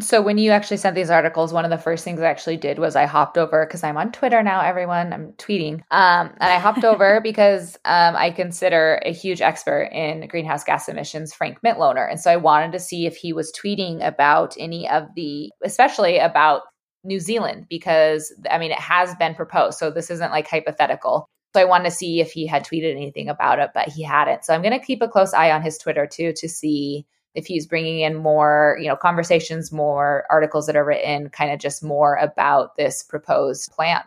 so 0.00 0.22
when 0.22 0.38
you 0.38 0.50
actually 0.50 0.76
sent 0.76 0.94
these 0.94 1.10
articles 1.10 1.52
one 1.52 1.64
of 1.64 1.70
the 1.70 1.78
first 1.78 2.04
things 2.04 2.20
i 2.20 2.26
actually 2.26 2.56
did 2.56 2.78
was 2.78 2.94
i 2.96 3.04
hopped 3.04 3.36
over 3.36 3.66
because 3.66 3.82
i'm 3.82 3.96
on 3.96 4.12
twitter 4.12 4.42
now 4.42 4.60
everyone 4.60 5.12
i'm 5.12 5.32
tweeting 5.32 5.74
um, 5.90 6.30
and 6.40 6.52
i 6.52 6.58
hopped 6.58 6.84
over 6.84 7.20
because 7.22 7.76
um, 7.84 8.14
i 8.16 8.30
consider 8.30 9.00
a 9.04 9.12
huge 9.12 9.40
expert 9.40 9.90
in 9.92 10.26
greenhouse 10.28 10.64
gas 10.64 10.88
emissions 10.88 11.34
frank 11.34 11.58
mitloehner 11.64 12.08
and 12.08 12.20
so 12.20 12.30
i 12.30 12.36
wanted 12.36 12.72
to 12.72 12.78
see 12.78 13.06
if 13.06 13.16
he 13.16 13.32
was 13.32 13.52
tweeting 13.52 14.04
about 14.06 14.54
any 14.58 14.88
of 14.88 15.06
the 15.16 15.50
especially 15.64 16.18
about 16.18 16.62
new 17.08 17.18
zealand 17.18 17.66
because 17.68 18.32
i 18.50 18.58
mean 18.58 18.70
it 18.70 18.78
has 18.78 19.14
been 19.16 19.34
proposed 19.34 19.78
so 19.78 19.90
this 19.90 20.10
isn't 20.10 20.30
like 20.30 20.46
hypothetical 20.46 21.28
so 21.54 21.62
I 21.62 21.64
wanted 21.64 21.84
to 21.84 21.90
see 21.90 22.20
if 22.20 22.30
he 22.30 22.46
had 22.46 22.64
tweeted 22.64 22.92
anything 22.92 23.28
about 23.28 23.58
it, 23.58 23.70
but 23.72 23.88
he 23.88 24.02
hadn't. 24.02 24.44
So 24.44 24.54
I'm 24.54 24.62
going 24.62 24.78
to 24.78 24.84
keep 24.84 25.00
a 25.00 25.08
close 25.08 25.32
eye 25.32 25.50
on 25.50 25.62
his 25.62 25.78
Twitter 25.78 26.06
too 26.06 26.32
to 26.34 26.48
see 26.48 27.06
if 27.34 27.46
he's 27.46 27.66
bringing 27.66 28.00
in 28.00 28.16
more, 28.16 28.76
you 28.80 28.88
know, 28.88 28.96
conversations, 28.96 29.72
more 29.72 30.24
articles 30.30 30.66
that 30.66 30.76
are 30.76 30.84
written, 30.84 31.30
kind 31.30 31.52
of 31.52 31.58
just 31.58 31.82
more 31.82 32.16
about 32.16 32.76
this 32.76 33.02
proposed 33.02 33.70
plan. 33.72 34.02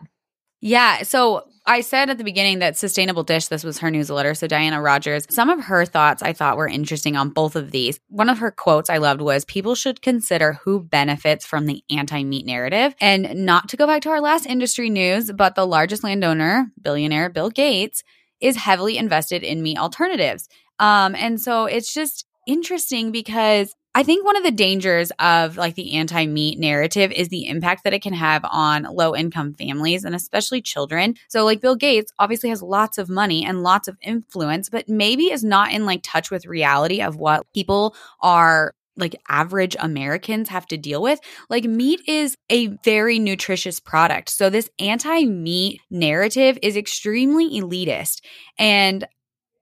Yeah. 0.60 1.02
So 1.02 1.44
I 1.64 1.80
said 1.80 2.10
at 2.10 2.18
the 2.18 2.24
beginning 2.24 2.58
that 2.58 2.76
Sustainable 2.76 3.22
Dish, 3.22 3.46
this 3.46 3.62
was 3.62 3.78
her 3.78 3.90
newsletter. 3.90 4.34
So 4.34 4.46
Diana 4.46 4.82
Rogers, 4.82 5.26
some 5.30 5.48
of 5.48 5.64
her 5.64 5.84
thoughts 5.84 6.22
I 6.22 6.32
thought 6.32 6.56
were 6.56 6.66
interesting 6.66 7.16
on 7.16 7.30
both 7.30 7.54
of 7.54 7.70
these. 7.70 8.00
One 8.08 8.28
of 8.28 8.38
her 8.38 8.50
quotes 8.50 8.90
I 8.90 8.98
loved 8.98 9.20
was 9.20 9.44
people 9.44 9.74
should 9.74 10.02
consider 10.02 10.54
who 10.64 10.80
benefits 10.80 11.46
from 11.46 11.66
the 11.66 11.84
anti 11.88 12.24
meat 12.24 12.46
narrative. 12.46 12.94
And 13.00 13.46
not 13.46 13.68
to 13.68 13.76
go 13.76 13.86
back 13.86 14.02
to 14.02 14.10
our 14.10 14.20
last 14.20 14.46
industry 14.46 14.90
news, 14.90 15.30
but 15.30 15.54
the 15.54 15.66
largest 15.66 16.02
landowner, 16.02 16.72
billionaire 16.80 17.30
Bill 17.30 17.50
Gates, 17.50 18.02
is 18.40 18.56
heavily 18.56 18.98
invested 18.98 19.44
in 19.44 19.62
meat 19.62 19.78
alternatives. 19.78 20.48
Um, 20.80 21.14
and 21.14 21.40
so 21.40 21.66
it's 21.66 21.94
just, 21.94 22.26
interesting 22.46 23.12
because 23.12 23.74
I 23.94 24.02
think 24.02 24.24
one 24.24 24.36
of 24.36 24.42
the 24.42 24.50
dangers 24.50 25.12
of 25.18 25.56
like 25.56 25.74
the 25.74 25.94
anti 25.94 26.26
meat 26.26 26.58
narrative 26.58 27.12
is 27.12 27.28
the 27.28 27.46
impact 27.46 27.84
that 27.84 27.92
it 27.92 28.00
can 28.02 28.14
have 28.14 28.42
on 28.44 28.84
low 28.84 29.14
income 29.14 29.52
families 29.54 30.04
and 30.04 30.14
especially 30.14 30.62
children. 30.62 31.14
So, 31.28 31.44
like 31.44 31.60
Bill 31.60 31.76
Gates 31.76 32.12
obviously 32.18 32.48
has 32.48 32.62
lots 32.62 32.96
of 32.96 33.10
money 33.10 33.44
and 33.44 33.62
lots 33.62 33.88
of 33.88 33.98
influence, 34.02 34.70
but 34.70 34.88
maybe 34.88 35.24
is 35.24 35.44
not 35.44 35.72
in 35.72 35.84
like 35.84 36.00
touch 36.02 36.30
with 36.30 36.46
reality 36.46 37.02
of 37.02 37.16
what 37.16 37.46
people 37.52 37.94
are 38.20 38.74
like 38.96 39.14
average 39.28 39.76
Americans 39.78 40.48
have 40.48 40.66
to 40.66 40.78
deal 40.78 41.02
with. 41.02 41.20
Like 41.50 41.64
meat 41.64 42.00
is 42.06 42.36
a 42.50 42.68
very 42.84 43.18
nutritious 43.18 43.78
product. 43.78 44.30
So, 44.30 44.48
this 44.48 44.70
anti 44.78 45.26
meat 45.26 45.82
narrative 45.90 46.58
is 46.62 46.78
extremely 46.78 47.60
elitist. 47.60 48.22
And 48.58 49.06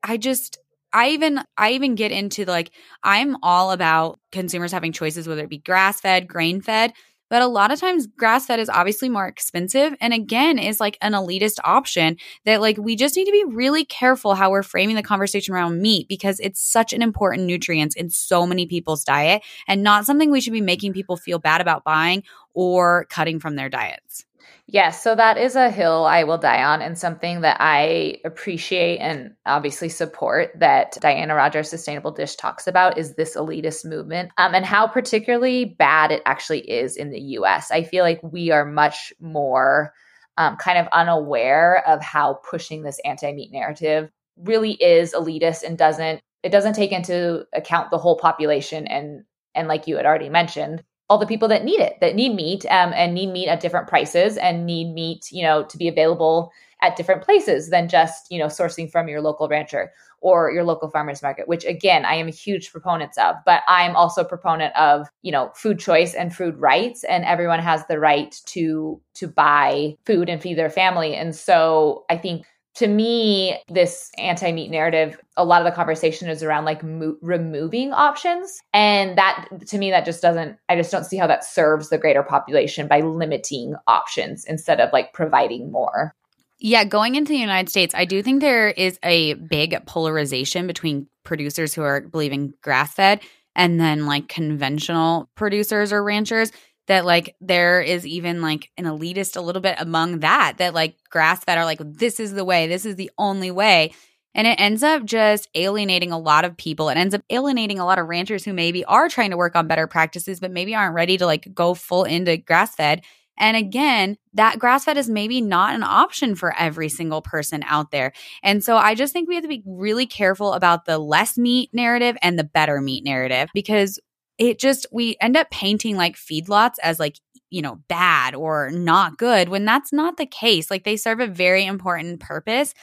I 0.05 0.17
just, 0.19 0.60
I 0.93 1.11
even 1.11 1.41
I 1.57 1.73
even 1.73 1.95
get 1.95 2.13
into 2.13 2.45
like 2.45 2.71
I'm 3.03 3.37
all 3.43 3.73
about 3.73 4.19
consumers 4.33 4.73
having 4.73 4.93
choices 4.93 5.29
whether 5.29 5.43
it 5.43 5.51
be 5.51 5.59
grass 5.59 6.01
fed, 6.01 6.29
grain 6.29 6.61
fed, 6.61 6.93
but 7.31 7.43
a 7.43 7.47
lot 7.47 7.71
of 7.71 7.79
times 7.79 8.07
grass 8.07 8.47
fed 8.47 8.59
is 8.59 8.69
obviously 8.69 9.09
more 9.09 9.27
expensive 9.27 9.95
and 10.01 10.13
again 10.13 10.59
is 10.59 10.81
like 10.81 10.99
an 11.01 11.13
elitist 11.13 11.59
option 11.65 12.17
that 12.45 12.61
like 12.61 12.77
we 12.77 12.97
just 12.97 13.17
need 13.17 13.25
to 13.25 13.33
be 13.33 13.45
really 13.47 13.85
careful 13.85 14.35
how 14.35 14.51
we're 14.51 14.63
framing 14.63 14.97
the 14.97 15.03
conversation 15.03 15.55
around 15.55 15.81
meat 15.81 16.09
because 16.09 16.41
it's 16.41 16.61
such 16.61 16.93
an 16.93 17.03
important 17.03 17.45
nutrient 17.45 17.97
in 17.97 18.11
so 18.11 18.47
many 18.47 18.67
people's 18.67 19.05
diet 19.05 19.43
and 19.69 19.83
not 19.83 20.05
something 20.05 20.31
we 20.31 20.41
should 20.41 20.53
be 20.53 20.61
making 20.61 20.93
people 20.93 21.17
feel 21.17 21.39
bad 21.39 21.61
about 21.61 21.85
buying 21.85 22.23
or 22.53 23.07
cutting 23.09 23.39
from 23.39 23.55
their 23.55 23.69
diets. 23.69 24.27
Yes, 24.67 25.03
so 25.03 25.15
that 25.15 25.37
is 25.37 25.57
a 25.57 25.71
hill 25.71 26.05
I 26.05 26.25
will 26.25 26.39
die 26.39 26.63
on 26.63 26.81
and 26.81 26.97
something 26.97 27.41
that 27.41 27.57
I 27.61 28.19
appreciate 28.25 28.99
and 28.99 29.35
obviously 29.47 29.89
support 29.89 30.53
that 30.59 30.97
Diana 31.01 31.35
Rogers 31.35 31.69
Sustainable 31.69 32.13
Dish 32.13 32.37
talks 32.37 32.67
about 32.67 32.97
is 32.97 33.15
this 33.15 33.37
elitist 33.37 33.85
movement 33.85 34.31
um, 34.39 34.55
and 34.55 34.65
how 34.65 34.87
particularly 34.87 35.65
bad 35.65 36.13
it 36.13 36.23
actually 36.25 36.61
is 36.71 36.97
in 36.97 37.11
the 37.11 37.21
US. 37.21 37.71
I 37.71 37.83
feel 37.83 38.05
like 38.05 38.21
we 38.23 38.51
are 38.51 38.65
much 38.65 39.13
more 39.21 39.93
um, 40.37 40.57
kind 40.57 40.79
of 40.79 40.87
unaware 40.93 41.83
of 41.87 42.01
how 42.01 42.41
pushing 42.49 42.83
this 42.83 43.01
anti-meat 43.05 43.53
narrative 43.53 44.11
really 44.37 44.73
is 44.73 45.13
elitist 45.13 45.63
and 45.65 45.77
doesn't 45.77 46.21
it 46.43 46.51
doesn't 46.51 46.73
take 46.73 46.93
into 46.93 47.45
account 47.53 47.91
the 47.91 47.99
whole 47.99 48.17
population 48.17 48.87
and 48.87 49.25
and 49.55 49.69
like 49.69 49.87
you 49.87 49.97
had 49.97 50.07
already 50.07 50.29
mentioned 50.29 50.83
all 51.11 51.19
the 51.19 51.27
people 51.27 51.49
that 51.49 51.65
need 51.65 51.81
it, 51.81 51.99
that 52.01 52.15
need 52.15 52.37
meat 52.37 52.65
um, 52.67 52.93
and 52.95 53.13
need 53.15 53.33
meat 53.33 53.49
at 53.49 53.59
different 53.59 53.89
prices 53.89 54.37
and 54.37 54.65
need 54.65 54.95
meat, 54.95 55.27
you 55.33 55.43
know, 55.43 55.65
to 55.65 55.77
be 55.77 55.89
available 55.89 56.53
at 56.83 56.95
different 56.97 57.23
places 57.23 57.69
than 57.69 57.89
just, 57.89 58.31
you 58.31 58.39
know, 58.39 58.47
sourcing 58.47 58.91
from 58.91 59.09
your 59.09 59.21
local 59.21 59.49
rancher 59.49 59.93
or 60.21 60.53
your 60.53 60.63
local 60.63 60.89
farmers 60.89 61.21
market, 61.21 61.49
which 61.49 61.65
again, 61.65 62.05
I 62.05 62.15
am 62.15 62.29
a 62.29 62.31
huge 62.31 62.71
proponent 62.71 63.19
of, 63.19 63.35
but 63.45 63.63
I'm 63.67 63.97
also 63.97 64.21
a 64.21 64.29
proponent 64.29 64.75
of, 64.77 65.09
you 65.23 65.33
know, 65.33 65.51
food 65.57 65.81
choice 65.81 66.15
and 66.15 66.35
food 66.35 66.57
rights 66.59 67.03
and 67.03 67.25
everyone 67.25 67.59
has 67.59 67.85
the 67.87 67.99
right 67.99 68.35
to 68.47 69.03
to 69.15 69.27
buy 69.27 69.97
food 70.07 70.29
and 70.29 70.41
feed 70.41 70.57
their 70.57 70.71
family. 70.71 71.17
And 71.17 71.35
so 71.35 72.05
I 72.09 72.19
think 72.19 72.47
to 72.77 72.87
me, 72.87 73.61
this 73.69 74.11
anti 74.19 74.53
meat 74.53 74.71
narrative, 74.71 75.19
a 75.37 75.45
lot 75.45 75.61
of 75.61 75.67
the 75.67 75.75
conversation 75.75 76.29
is 76.29 76.43
around 76.43 76.65
like 76.65 76.83
mo- 76.83 77.17
removing 77.21 77.93
options. 77.93 78.61
And 78.73 79.19
that, 79.19 79.47
to 79.67 79.79
me, 79.79 79.91
that 79.91 80.05
just 80.05 80.23
doesn't, 80.23 80.57
I 80.69 80.77
just 80.77 80.93
don't 80.93 81.05
see 81.05 81.17
how 81.17 81.27
that 81.27 81.45
serves 81.45 81.89
the 81.89 81.99
greater 81.99 82.23
population 82.23 82.87
by 82.87 83.01
limiting 83.01 83.75
options 83.87 84.45
instead 84.45 84.81
of 84.81 84.93
like 84.93 85.13
providing 85.13 85.73
more. 85.73 86.15
Yeah, 86.59 86.85
going 86.85 87.15
into 87.15 87.33
the 87.33 87.39
United 87.39 87.71
States, 87.71 87.95
I 87.95 88.05
do 88.05 88.23
think 88.23 88.41
there 88.41 88.69
is 88.69 88.99
a 89.03 89.35
big 89.35 89.87
polarization 89.87 90.67
between 90.67 91.07
producers 91.25 91.75
who 91.75 91.83
are 91.83 92.03
believing 92.03 92.53
grass 92.63 92.95
fed 92.95 93.21
and 93.57 93.81
then 93.81 94.07
like 94.07 94.29
conventional 94.29 95.29
producers 95.35 95.93
or 95.93 96.05
ranchers 96.05 96.53
that 96.91 97.05
like 97.05 97.35
there 97.41 97.81
is 97.81 98.07
even 98.07 98.43
like 98.43 98.71
an 98.77 98.85
elitist 98.85 99.37
a 99.37 99.41
little 99.41 99.63
bit 99.63 99.77
among 99.79 100.21
that 100.21 100.55
that 100.59 100.75
like 100.75 100.97
grass 101.09 101.43
fed 101.45 101.59
are 101.59 101.65
like 101.65 101.81
this 101.83 102.21
is 102.21 102.35
the 102.35 102.45
way 102.45 102.67
this 102.67 102.85
is 102.85 102.97
the 102.97 103.11
only 103.17 103.51
way 103.51 103.93
And 104.35 104.47
it 104.47 104.61
ends 104.61 104.83
up 104.83 105.05
just 105.05 105.49
alienating 105.55 106.13
a 106.13 106.19
lot 106.19 106.45
of 106.45 106.57
people. 106.57 106.89
It 106.89 106.97
ends 106.97 107.15
up 107.15 107.23
alienating 107.31 107.81
a 107.81 107.85
lot 107.85 107.99
of 107.99 108.07
ranchers 108.07 108.45
who 108.45 108.53
maybe 108.53 108.85
are 108.85 109.09
trying 109.09 109.31
to 109.31 109.37
work 109.37 109.57
on 109.57 109.67
better 109.67 109.87
practices, 109.87 110.39
but 110.39 110.53
maybe 110.53 110.75
aren't 110.75 110.95
ready 110.95 111.17
to 111.19 111.27
like 111.27 111.53
go 111.53 111.75
full 111.75 112.05
into 112.05 112.37
grass 112.37 112.75
fed. 112.75 113.03
And 113.39 113.57
again, 113.57 114.19
that 114.35 114.59
grass 114.59 114.85
fed 114.85 114.99
is 114.99 115.09
maybe 115.09 115.41
not 115.41 115.75
an 115.75 115.83
option 115.83 116.35
for 116.35 116.55
every 116.57 116.89
single 116.91 117.23
person 117.23 117.65
out 117.67 117.91
there. 117.91 118.13
And 118.43 118.63
so 118.63 118.77
I 118.77 118.95
just 118.95 119.13
think 119.13 119.29
we 119.29 119.35
have 119.35 119.45
to 119.45 119.49
be 119.49 119.63
really 119.67 120.07
careful 120.07 120.53
about 120.53 120.85
the 120.85 120.99
less 120.99 121.39
meat 121.39 121.71
narrative 121.73 122.17
and 122.23 122.39
the 122.39 122.45
better 122.45 122.81
meat 122.81 123.03
narrative 123.03 123.49
because 123.55 123.99
it 124.41 124.59
just, 124.59 124.87
we 124.91 125.17
end 125.21 125.37
up 125.37 125.51
painting 125.51 125.97
like 125.97 126.17
feedlots 126.17 126.75
as 126.83 126.99
like, 126.99 127.17
you 127.51 127.63
know, 127.63 127.81
bad 127.89 128.35
or 128.35 128.71
not 128.71 129.19
good 129.19 129.49
when 129.49 129.65
that's 129.65 129.93
not 129.93 130.17
the 130.17 130.27
case. 130.27 130.71
Like 130.71 130.83
they 130.83 130.97
serve 130.97 131.21
a 131.21 131.27
very 131.29 131.65
important 131.65 132.19
purpose. 132.21 132.75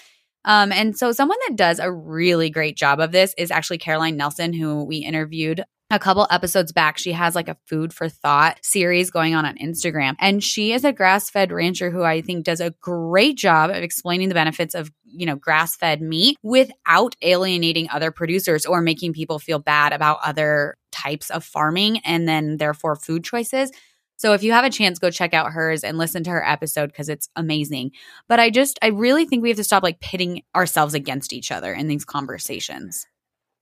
Um, 0.45 0.71
and 0.71 0.97
so 0.97 1.11
someone 1.11 1.39
that 1.47 1.57
does 1.57 1.79
a 1.79 1.91
really 1.91 2.49
great 2.49 2.77
job 2.77 3.01
of 3.01 3.11
this 3.11 3.33
is 3.37 3.51
actually 3.51 3.79
Caroline 3.79 4.15
Nelson, 4.15 4.53
who 4.53 4.85
we 4.85 4.97
interviewed 4.97 5.63
a 5.89 5.99
couple 5.99 6.27
episodes 6.29 6.71
back, 6.73 6.97
she 6.97 7.13
has 7.13 7.33
like 7.33 7.47
a 7.47 7.57
food 7.65 7.93
for 7.93 8.09
thought 8.09 8.59
series 8.61 9.09
going 9.09 9.33
on 9.33 9.45
on 9.45 9.57
Instagram. 9.57 10.15
And 10.19 10.43
she 10.43 10.73
is 10.73 10.83
a 10.83 10.91
grass 10.91 11.29
fed 11.29 11.51
rancher 11.51 11.89
who 11.89 12.03
I 12.03 12.21
think 12.21 12.43
does 12.43 12.59
a 12.59 12.73
great 12.81 13.37
job 13.37 13.69
of 13.69 13.77
explaining 13.77 14.27
the 14.27 14.35
benefits 14.35 14.75
of, 14.75 14.91
you 15.07 15.25
know, 15.25 15.35
grass 15.35 15.75
fed 15.75 16.01
meat 16.01 16.37
without 16.43 17.15
alienating 17.21 17.89
other 17.89 18.11
producers 18.11 18.65
or 18.65 18.81
making 18.81 19.13
people 19.13 19.39
feel 19.39 19.59
bad 19.59 19.93
about 19.93 20.19
other 20.23 20.75
types 20.91 21.29
of 21.29 21.43
farming 21.43 21.99
and 21.99 22.27
then 22.27 22.57
therefore 22.57 22.95
food 22.95 23.23
choices. 23.23 23.71
So 24.17 24.33
if 24.33 24.41
you 24.41 24.51
have 24.51 24.65
a 24.65 24.69
chance, 24.69 24.97
go 24.97 25.11
check 25.11 25.33
out 25.33 25.51
hers 25.51 25.83
and 25.83 25.97
listen 25.97 26.23
to 26.23 26.31
her 26.31 26.45
episode 26.45 26.87
because 26.87 27.07
it's 27.07 27.29
amazing. 27.35 27.91
But 28.27 28.39
I 28.39 28.49
just, 28.49 28.79
I 28.81 28.87
really 28.87 29.25
think 29.25 29.43
we 29.43 29.49
have 29.49 29.57
to 29.57 29.63
stop 29.63 29.83
like 29.83 29.99
pitting 29.99 30.41
ourselves 30.55 30.95
against 30.95 31.33
each 31.33 31.51
other 31.51 31.71
in 31.71 31.87
these 31.87 32.03
conversations. 32.03 33.05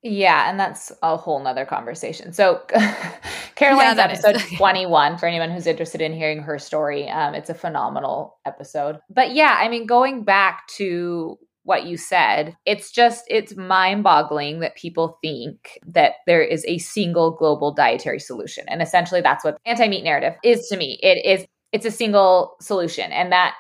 Yeah, 0.08 0.48
and 0.48 0.60
that's 0.60 0.92
a 1.02 1.18
whole 1.18 1.42
nother 1.42 1.66
conversation. 1.66 2.32
So, 2.32 2.62
Caroline's 3.56 3.98
yeah, 3.98 4.04
episode 4.04 4.40
21, 4.56 5.18
for 5.18 5.26
anyone 5.26 5.50
who's 5.50 5.66
interested 5.66 6.00
in 6.00 6.14
hearing 6.14 6.44
her 6.44 6.60
story, 6.60 7.10
um, 7.10 7.34
it's 7.34 7.50
a 7.50 7.56
phenomenal 7.56 8.38
episode. 8.46 9.00
But 9.10 9.34
yeah, 9.34 9.58
I 9.60 9.68
mean, 9.68 9.88
going 9.88 10.24
back 10.24 10.68
to 10.78 11.40
what 11.64 11.88
you 11.88 11.98
said, 11.98 12.56
it's 12.68 12.92
just, 12.92 13.26
it's 13.30 13.56
mind 13.56 14.04
boggling 14.04 14.60
that 14.60 14.76
people 14.76 15.18
think 15.24 15.80
that 15.88 16.12
there 16.28 16.44
is 16.44 16.64
a 16.68 16.78
single 16.78 17.32
global 17.32 17.74
dietary 17.74 18.20
solution. 18.20 18.66
And 18.68 18.84
essentially, 18.84 19.22
that's 19.22 19.44
what 19.44 19.58
anti 19.66 19.88
meat 19.88 20.04
narrative 20.04 20.36
is 20.44 20.68
to 20.68 20.78
me. 20.78 21.00
It 21.02 21.26
is, 21.26 21.48
it's 21.72 21.88
a 21.88 21.90
single 21.90 22.58
solution. 22.62 23.12
And 23.12 23.32
that, 23.32 23.56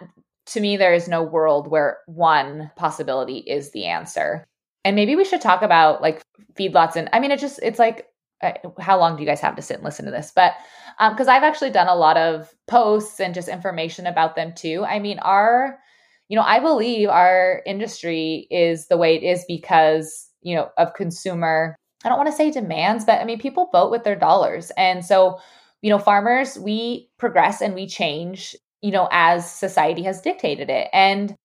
to 0.45 0.62
me, 0.62 0.77
there 0.77 0.93
is 0.93 1.08
no 1.08 1.23
world 1.23 1.67
where 1.67 1.97
one 2.05 2.69
possibility 2.75 3.38
is 3.39 3.71
the 3.71 3.86
answer 3.86 4.45
and 4.86 4.95
maybe 4.95 5.17
we 5.17 5.26
should 5.26 5.41
talk 5.41 5.62
about 5.62 6.02
like 6.02 6.21
feedlots 6.54 6.95
and 6.95 7.10
i 7.12 7.19
mean 7.19 7.32
it 7.32 7.39
just 7.39 7.60
it's 7.62 7.80
like 7.80 8.08
uh, 8.41 8.52
how 8.80 9.00
long 9.00 9.15
do 9.15 9.24
you 9.24 9.28
guys 9.28 9.39
have 9.39 9.56
to 9.56 9.62
sit 9.62 9.76
and 9.76 9.84
listen 9.84 10.06
to 10.06 10.12
this? 10.12 10.32
But 10.36 10.54
because 11.00 11.28
um, 11.28 11.34
i've 11.34 11.43
actually 11.43 11.71
done 11.71 11.88
a 11.88 11.95
lot 11.95 12.17
of 12.17 12.54
posts 12.67 13.19
and 13.19 13.34
just 13.34 13.48
information 13.48 14.06
about 14.06 14.36
them 14.36 14.54
too. 14.56 14.86
I 14.86 15.00
mean 15.00 15.19
our 15.19 15.80
you 16.28 16.36
know 16.36 16.43
i 16.43 16.60
believe 16.60 17.10
our 17.10 17.62
industry 17.65 18.48
is 18.50 18.88
the 18.88 18.98
way 18.98 19.15
it 19.15 19.24
is 19.24 19.45
because 19.48 20.30
you 20.41 20.56
know 20.56 20.69
of 20.78 20.93
consumer 20.95 21.76
i 22.04 22.10
don't 22.10 22.17
want 22.17 22.30
to 22.30 22.36
say 22.36 22.50
demands 22.50 23.06
but 23.06 23.21
i 23.21 23.26
mean 23.26 23.39
people 23.39 23.69
vote 23.71 23.91
with 23.91 24.04
their 24.04 24.15
dollars. 24.15 24.71
And 24.78 25.06
so 25.06 25.39
you 25.82 25.89
know 25.89 26.00
farmers 26.00 26.58
we 26.60 27.10
progress 27.17 27.62
and 27.62 27.74
we 27.74 27.88
change 27.88 28.56
you 28.82 28.91
know 28.91 29.08
as 29.12 29.50
society 29.50 30.04
has 30.04 30.21
dictated 30.21 30.69
it. 30.69 30.89
And 30.93 31.36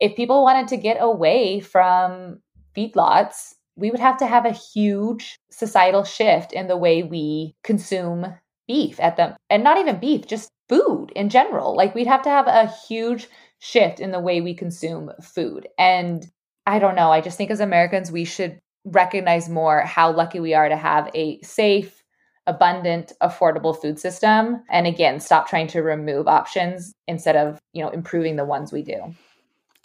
if 0.00 0.16
people 0.16 0.42
wanted 0.42 0.68
to 0.68 0.76
get 0.76 0.96
away 0.98 1.60
from 1.60 2.40
feedlots, 2.76 3.54
we 3.76 3.90
would 3.90 4.00
have 4.00 4.18
to 4.18 4.26
have 4.26 4.44
a 4.44 4.52
huge 4.52 5.38
societal 5.50 6.04
shift 6.04 6.52
in 6.52 6.68
the 6.68 6.76
way 6.76 7.02
we 7.02 7.54
consume 7.64 8.34
beef 8.68 9.00
at 9.00 9.16
them. 9.16 9.34
And 9.50 9.64
not 9.64 9.78
even 9.78 9.98
beef, 9.98 10.26
just 10.26 10.50
food 10.68 11.12
in 11.14 11.28
general. 11.28 11.76
Like 11.76 11.94
we'd 11.94 12.06
have 12.06 12.22
to 12.22 12.30
have 12.30 12.46
a 12.46 12.72
huge 12.88 13.28
shift 13.58 14.00
in 14.00 14.10
the 14.10 14.20
way 14.20 14.40
we 14.40 14.54
consume 14.54 15.10
food. 15.22 15.68
And 15.78 16.26
I 16.66 16.78
don't 16.78 16.94
know, 16.94 17.10
I 17.10 17.20
just 17.20 17.36
think 17.36 17.50
as 17.50 17.60
Americans, 17.60 18.12
we 18.12 18.24
should 18.24 18.58
recognize 18.84 19.48
more 19.48 19.80
how 19.80 20.12
lucky 20.12 20.40
we 20.40 20.54
are 20.54 20.68
to 20.68 20.76
have 20.76 21.10
a 21.14 21.40
safe, 21.42 22.02
abundant, 22.46 23.12
affordable 23.22 23.80
food 23.80 23.98
system. 23.98 24.62
And 24.70 24.86
again, 24.86 25.20
stop 25.20 25.48
trying 25.48 25.68
to 25.68 25.82
remove 25.82 26.26
options 26.26 26.92
instead 27.06 27.36
of, 27.36 27.60
you 27.72 27.82
know, 27.82 27.90
improving 27.90 28.36
the 28.36 28.44
ones 28.44 28.72
we 28.72 28.82
do. 28.82 29.14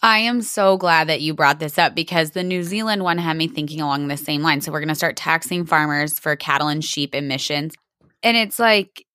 I 0.07 0.19
am 0.19 0.41
so 0.41 0.77
glad 0.77 1.09
that 1.09 1.19
you 1.19 1.33
brought 1.33 1.59
this 1.59 1.77
up 1.77 1.93
because 1.93 2.31
the 2.31 2.41
New 2.41 2.63
Zealand 2.63 3.03
one 3.03 3.17
had 3.17 3.35
me 3.35 3.49
thinking 3.49 3.81
along 3.81 4.07
the 4.07 4.15
same 4.15 4.41
line. 4.41 4.61
So 4.61 4.71
we're 4.71 4.79
going 4.79 4.87
to 4.87 4.95
start 4.95 5.17
taxing 5.17 5.65
farmers 5.65 6.17
for 6.17 6.33
cattle 6.37 6.69
and 6.69 6.81
sheep 6.83 7.13
emissions. 7.13 7.75
And 8.23 8.37
it's 8.37 8.57
like 8.57 9.05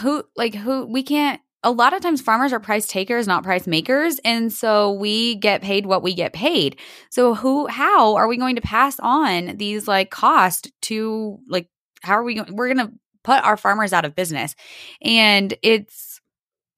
who 0.00 0.24
like 0.34 0.56
who 0.56 0.86
we 0.86 1.04
can't 1.04 1.40
a 1.62 1.70
lot 1.70 1.94
of 1.94 2.00
times 2.00 2.20
farmers 2.20 2.52
are 2.52 2.58
price 2.58 2.88
takers 2.88 3.28
not 3.28 3.44
price 3.44 3.68
makers 3.68 4.18
and 4.24 4.52
so 4.52 4.94
we 4.94 5.36
get 5.36 5.62
paid 5.62 5.86
what 5.86 6.02
we 6.02 6.14
get 6.14 6.32
paid. 6.32 6.80
So 7.10 7.36
who 7.36 7.68
how 7.68 8.16
are 8.16 8.26
we 8.26 8.36
going 8.36 8.56
to 8.56 8.60
pass 8.60 8.98
on 8.98 9.56
these 9.56 9.86
like 9.86 10.10
cost 10.10 10.72
to 10.82 11.38
like 11.48 11.68
how 12.02 12.14
are 12.14 12.24
we 12.24 12.42
we're 12.50 12.74
going 12.74 12.88
to 12.88 12.92
put 13.22 13.44
our 13.44 13.56
farmers 13.56 13.92
out 13.92 14.04
of 14.04 14.16
business. 14.16 14.56
And 15.00 15.54
it's 15.62 16.20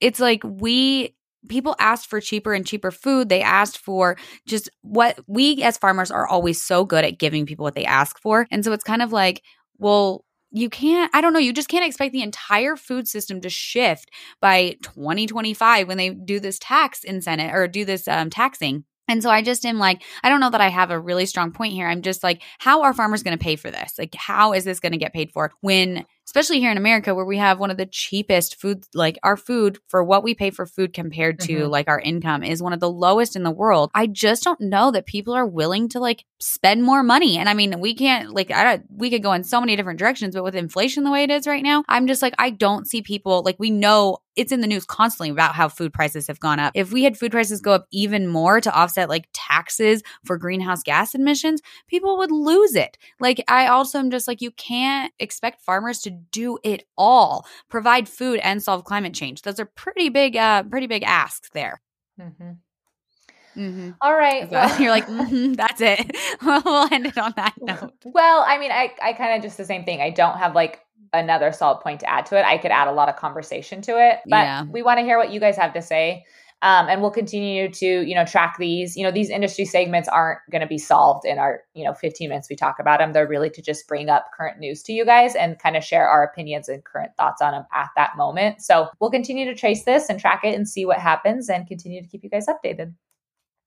it's 0.02 0.20
like 0.20 0.42
we 0.44 1.15
people 1.48 1.76
asked 1.78 2.08
for 2.08 2.20
cheaper 2.20 2.52
and 2.52 2.66
cheaper 2.66 2.90
food. 2.90 3.28
They 3.28 3.42
asked 3.42 3.78
for 3.78 4.16
just 4.46 4.68
what 4.82 5.18
we 5.26 5.62
as 5.62 5.78
farmers 5.78 6.10
are 6.10 6.26
always 6.26 6.62
so 6.62 6.84
good 6.84 7.04
at 7.04 7.18
giving 7.18 7.46
people 7.46 7.64
what 7.64 7.74
they 7.74 7.84
ask 7.84 8.18
for. 8.20 8.46
And 8.50 8.64
so 8.64 8.72
it's 8.72 8.84
kind 8.84 9.02
of 9.02 9.12
like, 9.12 9.42
well, 9.78 10.24
you 10.52 10.70
can't, 10.70 11.10
I 11.14 11.20
don't 11.20 11.32
know, 11.32 11.38
you 11.38 11.52
just 11.52 11.68
can't 11.68 11.84
expect 11.84 12.12
the 12.12 12.22
entire 12.22 12.76
food 12.76 13.08
system 13.08 13.40
to 13.42 13.50
shift 13.50 14.10
by 14.40 14.76
2025 14.82 15.88
when 15.88 15.98
they 15.98 16.10
do 16.10 16.40
this 16.40 16.58
tax 16.58 17.04
incentive 17.04 17.52
or 17.52 17.68
do 17.68 17.84
this 17.84 18.08
um, 18.08 18.30
taxing. 18.30 18.84
And 19.08 19.22
so 19.22 19.30
I 19.30 19.42
just 19.42 19.64
am 19.64 19.78
like, 19.78 20.02
I 20.22 20.28
don't 20.28 20.40
know 20.40 20.50
that 20.50 20.60
I 20.60 20.68
have 20.68 20.90
a 20.90 20.98
really 20.98 21.26
strong 21.26 21.52
point 21.52 21.72
here. 21.72 21.86
I'm 21.86 22.02
just 22.02 22.22
like, 22.22 22.42
how 22.58 22.82
are 22.82 22.92
farmers 22.92 23.22
going 23.22 23.36
to 23.38 23.42
pay 23.42 23.56
for 23.56 23.70
this? 23.70 23.94
Like, 23.98 24.14
how 24.16 24.52
is 24.52 24.64
this 24.64 24.80
going 24.80 24.92
to 24.92 24.98
get 24.98 25.12
paid 25.12 25.30
for 25.30 25.52
when 25.60 26.04
especially 26.26 26.60
here 26.60 26.70
in 26.70 26.76
America 26.76 27.14
where 27.14 27.24
we 27.24 27.38
have 27.38 27.58
one 27.58 27.70
of 27.70 27.76
the 27.76 27.86
cheapest 27.86 28.60
food 28.60 28.84
like 28.94 29.18
our 29.22 29.36
food 29.36 29.78
for 29.88 30.02
what 30.02 30.24
we 30.24 30.34
pay 30.34 30.50
for 30.50 30.66
food 30.66 30.92
compared 30.92 31.38
to 31.40 31.54
mm-hmm. 31.54 31.70
like 31.70 31.88
our 31.88 32.00
income 32.00 32.42
is 32.42 32.62
one 32.62 32.72
of 32.72 32.80
the 32.80 32.90
lowest 32.90 33.36
in 33.36 33.42
the 33.42 33.50
world. 33.50 33.90
I 33.94 34.06
just 34.06 34.42
don't 34.42 34.60
know 34.60 34.90
that 34.90 35.06
people 35.06 35.34
are 35.34 35.46
willing 35.46 35.88
to 35.90 36.00
like 36.00 36.24
spend 36.40 36.82
more 36.82 37.02
money. 37.02 37.38
And 37.38 37.48
I 37.48 37.54
mean, 37.54 37.80
we 37.80 37.94
can't 37.94 38.32
like 38.32 38.50
I 38.50 38.64
don't 38.64 38.84
we 38.90 39.10
could 39.10 39.22
go 39.22 39.32
in 39.32 39.44
so 39.44 39.60
many 39.60 39.76
different 39.76 39.98
directions, 39.98 40.34
but 40.34 40.44
with 40.44 40.54
inflation 40.54 41.04
the 41.04 41.10
way 41.10 41.22
it 41.22 41.30
is 41.30 41.46
right 41.46 41.62
now, 41.62 41.84
I'm 41.88 42.06
just 42.06 42.22
like 42.22 42.34
I 42.38 42.50
don't 42.50 42.86
see 42.86 43.02
people 43.02 43.42
like 43.42 43.56
we 43.58 43.70
know 43.70 44.18
it's 44.36 44.52
in 44.52 44.60
the 44.60 44.66
news 44.66 44.84
constantly 44.84 45.30
about 45.30 45.54
how 45.54 45.68
food 45.68 45.92
prices 45.94 46.26
have 46.26 46.38
gone 46.38 46.60
up. 46.60 46.72
If 46.74 46.92
we 46.92 47.04
had 47.04 47.18
food 47.18 47.32
prices 47.32 47.60
go 47.60 47.72
up 47.72 47.86
even 47.90 48.28
more 48.28 48.60
to 48.60 48.72
offset 48.72 49.08
like 49.08 49.28
taxes 49.32 50.02
for 50.24 50.36
greenhouse 50.36 50.82
gas 50.82 51.14
emissions, 51.14 51.62
people 51.88 52.18
would 52.18 52.30
lose 52.30 52.74
it. 52.74 52.98
Like 53.18 53.42
I 53.48 53.66
also 53.68 53.98
am 53.98 54.10
just 54.10 54.28
like 54.28 54.42
you 54.42 54.50
can't 54.50 55.12
expect 55.18 55.62
farmers 55.62 56.00
to 56.00 56.10
do 56.30 56.58
it 56.62 56.84
all 56.96 57.46
provide 57.68 58.08
food 58.08 58.40
and 58.42 58.62
solve 58.62 58.84
climate 58.84 59.14
change 59.14 59.42
those 59.42 59.60
are 59.60 59.66
pretty 59.66 60.08
big 60.08 60.36
uh 60.36 60.62
pretty 60.64 60.86
big 60.86 61.02
asks 61.02 61.50
there 61.52 61.80
mm-hmm. 62.20 62.52
Mm-hmm. 63.56 63.92
All 64.02 64.14
right. 64.14 64.50
Well, 64.50 64.80
you're 64.80 64.90
like, 64.90 65.06
mm-hmm, 65.06 65.52
that's 65.54 65.80
it. 65.80 66.14
we'll 66.42 66.92
end 66.92 67.06
it 67.06 67.16
on 67.16 67.32
that 67.36 67.54
note. 67.58 67.94
Well, 68.04 68.44
I 68.46 68.58
mean, 68.58 68.70
I, 68.70 68.92
I 69.02 69.14
kind 69.14 69.34
of 69.34 69.42
just 69.42 69.56
the 69.56 69.64
same 69.64 69.84
thing. 69.84 70.00
I 70.02 70.10
don't 70.10 70.36
have 70.36 70.54
like 70.54 70.80
another 71.12 71.52
solid 71.52 71.80
point 71.80 72.00
to 72.00 72.10
add 72.10 72.26
to 72.26 72.38
it. 72.38 72.44
I 72.44 72.58
could 72.58 72.70
add 72.70 72.88
a 72.88 72.92
lot 72.92 73.08
of 73.08 73.16
conversation 73.16 73.80
to 73.82 73.92
it, 73.92 74.20
but 74.26 74.36
yeah. 74.36 74.64
we 74.64 74.82
want 74.82 74.98
to 74.98 75.04
hear 75.04 75.16
what 75.18 75.32
you 75.32 75.40
guys 75.40 75.56
have 75.56 75.72
to 75.74 75.82
say. 75.82 76.24
Um, 76.66 76.88
and 76.88 77.00
we'll 77.00 77.12
continue 77.12 77.70
to, 77.70 77.86
you 77.86 78.12
know, 78.12 78.24
track 78.24 78.56
these. 78.58 78.96
You 78.96 79.04
know, 79.04 79.12
these 79.12 79.30
industry 79.30 79.64
segments 79.64 80.08
aren't 80.08 80.40
going 80.50 80.62
to 80.62 80.66
be 80.66 80.78
solved 80.78 81.24
in 81.24 81.38
our, 81.38 81.62
you 81.74 81.84
know, 81.84 81.94
15 81.94 82.28
minutes 82.28 82.50
we 82.50 82.56
talk 82.56 82.80
about 82.80 82.98
them. 82.98 83.12
They're 83.12 83.28
really 83.28 83.50
to 83.50 83.62
just 83.62 83.86
bring 83.86 84.08
up 84.08 84.26
current 84.36 84.58
news 84.58 84.82
to 84.82 84.92
you 84.92 85.04
guys 85.04 85.36
and 85.36 85.60
kind 85.60 85.76
of 85.76 85.84
share 85.84 86.08
our 86.08 86.24
opinions 86.24 86.68
and 86.68 86.84
current 86.84 87.12
thoughts 87.16 87.40
on 87.40 87.52
them 87.52 87.66
at 87.72 87.90
that 87.94 88.16
moment. 88.16 88.62
So 88.62 88.88
we'll 88.98 89.12
continue 89.12 89.44
to 89.44 89.54
trace 89.54 89.84
this 89.84 90.08
and 90.08 90.18
track 90.18 90.40
it 90.42 90.56
and 90.56 90.68
see 90.68 90.84
what 90.84 90.98
happens 90.98 91.48
and 91.48 91.68
continue 91.68 92.02
to 92.02 92.08
keep 92.08 92.24
you 92.24 92.30
guys 92.30 92.46
updated. 92.48 92.94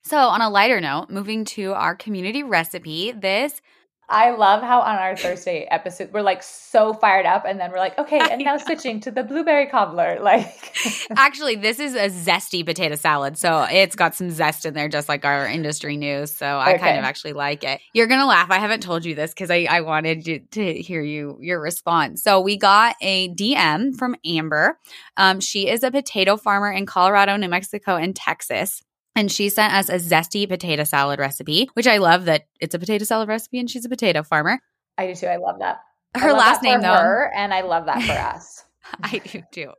So, 0.03 0.17
on 0.17 0.41
a 0.41 0.49
lighter 0.49 0.81
note, 0.81 1.09
moving 1.09 1.45
to 1.45 1.73
our 1.75 1.95
community 1.95 2.43
recipe, 2.43 3.13
this 3.13 3.61
I 4.09 4.31
love 4.31 4.63
how 4.63 4.81
on 4.81 4.95
our 4.95 5.15
Thursday 5.15 5.67
episode 5.69 6.11
we're 6.11 6.23
like 6.23 6.41
so 6.41 6.93
fired 6.93 7.27
up, 7.27 7.45
and 7.45 7.59
then 7.59 7.71
we're 7.71 7.77
like, 7.77 7.97
okay, 7.99 8.19
and 8.19 8.43
now 8.43 8.57
switching 8.65 8.99
to 9.01 9.11
the 9.11 9.23
blueberry 9.23 9.67
cobbler. 9.67 10.17
Like, 10.29 10.75
actually, 11.15 11.55
this 11.55 11.79
is 11.79 11.95
a 11.95 12.09
zesty 12.09 12.63
potato 12.63 12.95
salad, 12.95 13.37
so 13.37 13.63
it's 13.63 13.95
got 13.95 14.15
some 14.15 14.29
zest 14.29 14.65
in 14.65 14.73
there, 14.75 14.87
just 14.87 15.09
like 15.09 15.25
our 15.25 15.47
industry 15.47 15.97
news. 15.97 16.31
So 16.31 16.45
I 16.45 16.73
okay. 16.73 16.77
kind 16.77 16.97
of 16.99 17.03
actually 17.03 17.33
like 17.33 17.63
it. 17.63 17.81
You're 17.93 18.07
gonna 18.07 18.27
laugh. 18.27 18.51
I 18.51 18.59
haven't 18.59 18.83
told 18.83 19.05
you 19.05 19.15
this 19.15 19.31
because 19.31 19.49
I, 19.49 19.65
I 19.69 19.81
wanted 19.81 20.25
to, 20.25 20.39
to 20.39 20.73
hear 20.81 21.01
you 21.01 21.37
your 21.41 21.59
response. 21.59 22.21
So 22.21 22.41
we 22.41 22.57
got 22.57 22.95
a 23.01 23.29
DM 23.29 23.97
from 23.97 24.15
Amber. 24.25 24.77
Um, 25.17 25.39
she 25.39 25.67
is 25.67 25.83
a 25.83 25.89
potato 25.89 26.37
farmer 26.37 26.71
in 26.71 26.85
Colorado, 26.85 27.35
New 27.37 27.49
Mexico, 27.49 27.95
and 27.95 28.15
Texas. 28.15 28.83
And 29.19 29.29
she 29.29 29.49
sent 29.49 29.73
us 29.73 29.89
a 29.89 29.95
zesty 29.95 30.47
potato 30.47 30.85
salad 30.85 31.19
recipe, 31.19 31.69
which 31.73 31.87
I 31.87 31.97
love 31.97 32.23
that 32.25 32.45
it's 32.61 32.73
a 32.73 32.79
potato 32.79 33.03
salad 33.03 33.27
recipe 33.27 33.59
and 33.59 33.69
she's 33.69 33.83
a 33.83 33.89
potato 33.89 34.23
farmer. 34.23 34.59
I 34.97 35.07
do 35.07 35.15
too. 35.15 35.27
I 35.27 35.35
love 35.35 35.59
that. 35.59 35.81
Her 36.15 36.29
love 36.29 36.37
last 36.37 36.61
that 36.61 36.63
name, 36.63 36.79
for 36.79 36.83
though. 36.87 36.93
her, 36.93 37.31
and 37.35 37.53
I 37.53 37.61
love 37.61 37.85
that 37.87 38.01
for 38.01 38.11
us. 38.37 38.63
I 39.03 39.17
do 39.19 39.41
too. 39.51 39.71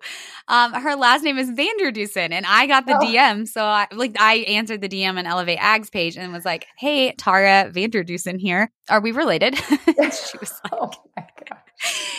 Um, 0.46 0.74
her 0.74 0.94
last 0.94 1.24
name 1.24 1.38
is 1.38 1.48
Vander 1.50 1.90
Dussen, 1.90 2.32
and 2.32 2.44
I 2.46 2.66
got 2.66 2.84
the 2.86 2.96
Oh. 2.96 3.00
DM. 3.00 3.48
So 3.48 3.64
I 3.64 3.86
like 3.92 4.14
I 4.20 4.36
answered 4.46 4.82
the 4.82 4.88
DM 4.90 5.16
on 5.18 5.26
Elevate 5.26 5.58
Ags 5.58 5.90
page 5.90 6.18
and 6.18 6.32
was 6.34 6.44
like, 6.44 6.66
"Hey, 6.78 7.12
Tara 7.12 7.70
Vander 7.72 8.04
Dussen 8.04 8.38
here. 8.38 8.70
Are 8.90 9.00
we 9.00 9.10
related?" 9.12 9.56
she 9.58 10.38
was 10.38 10.52
like, 10.64 10.72
oh 10.72 10.90
my 11.16 11.24
god. 11.48 11.58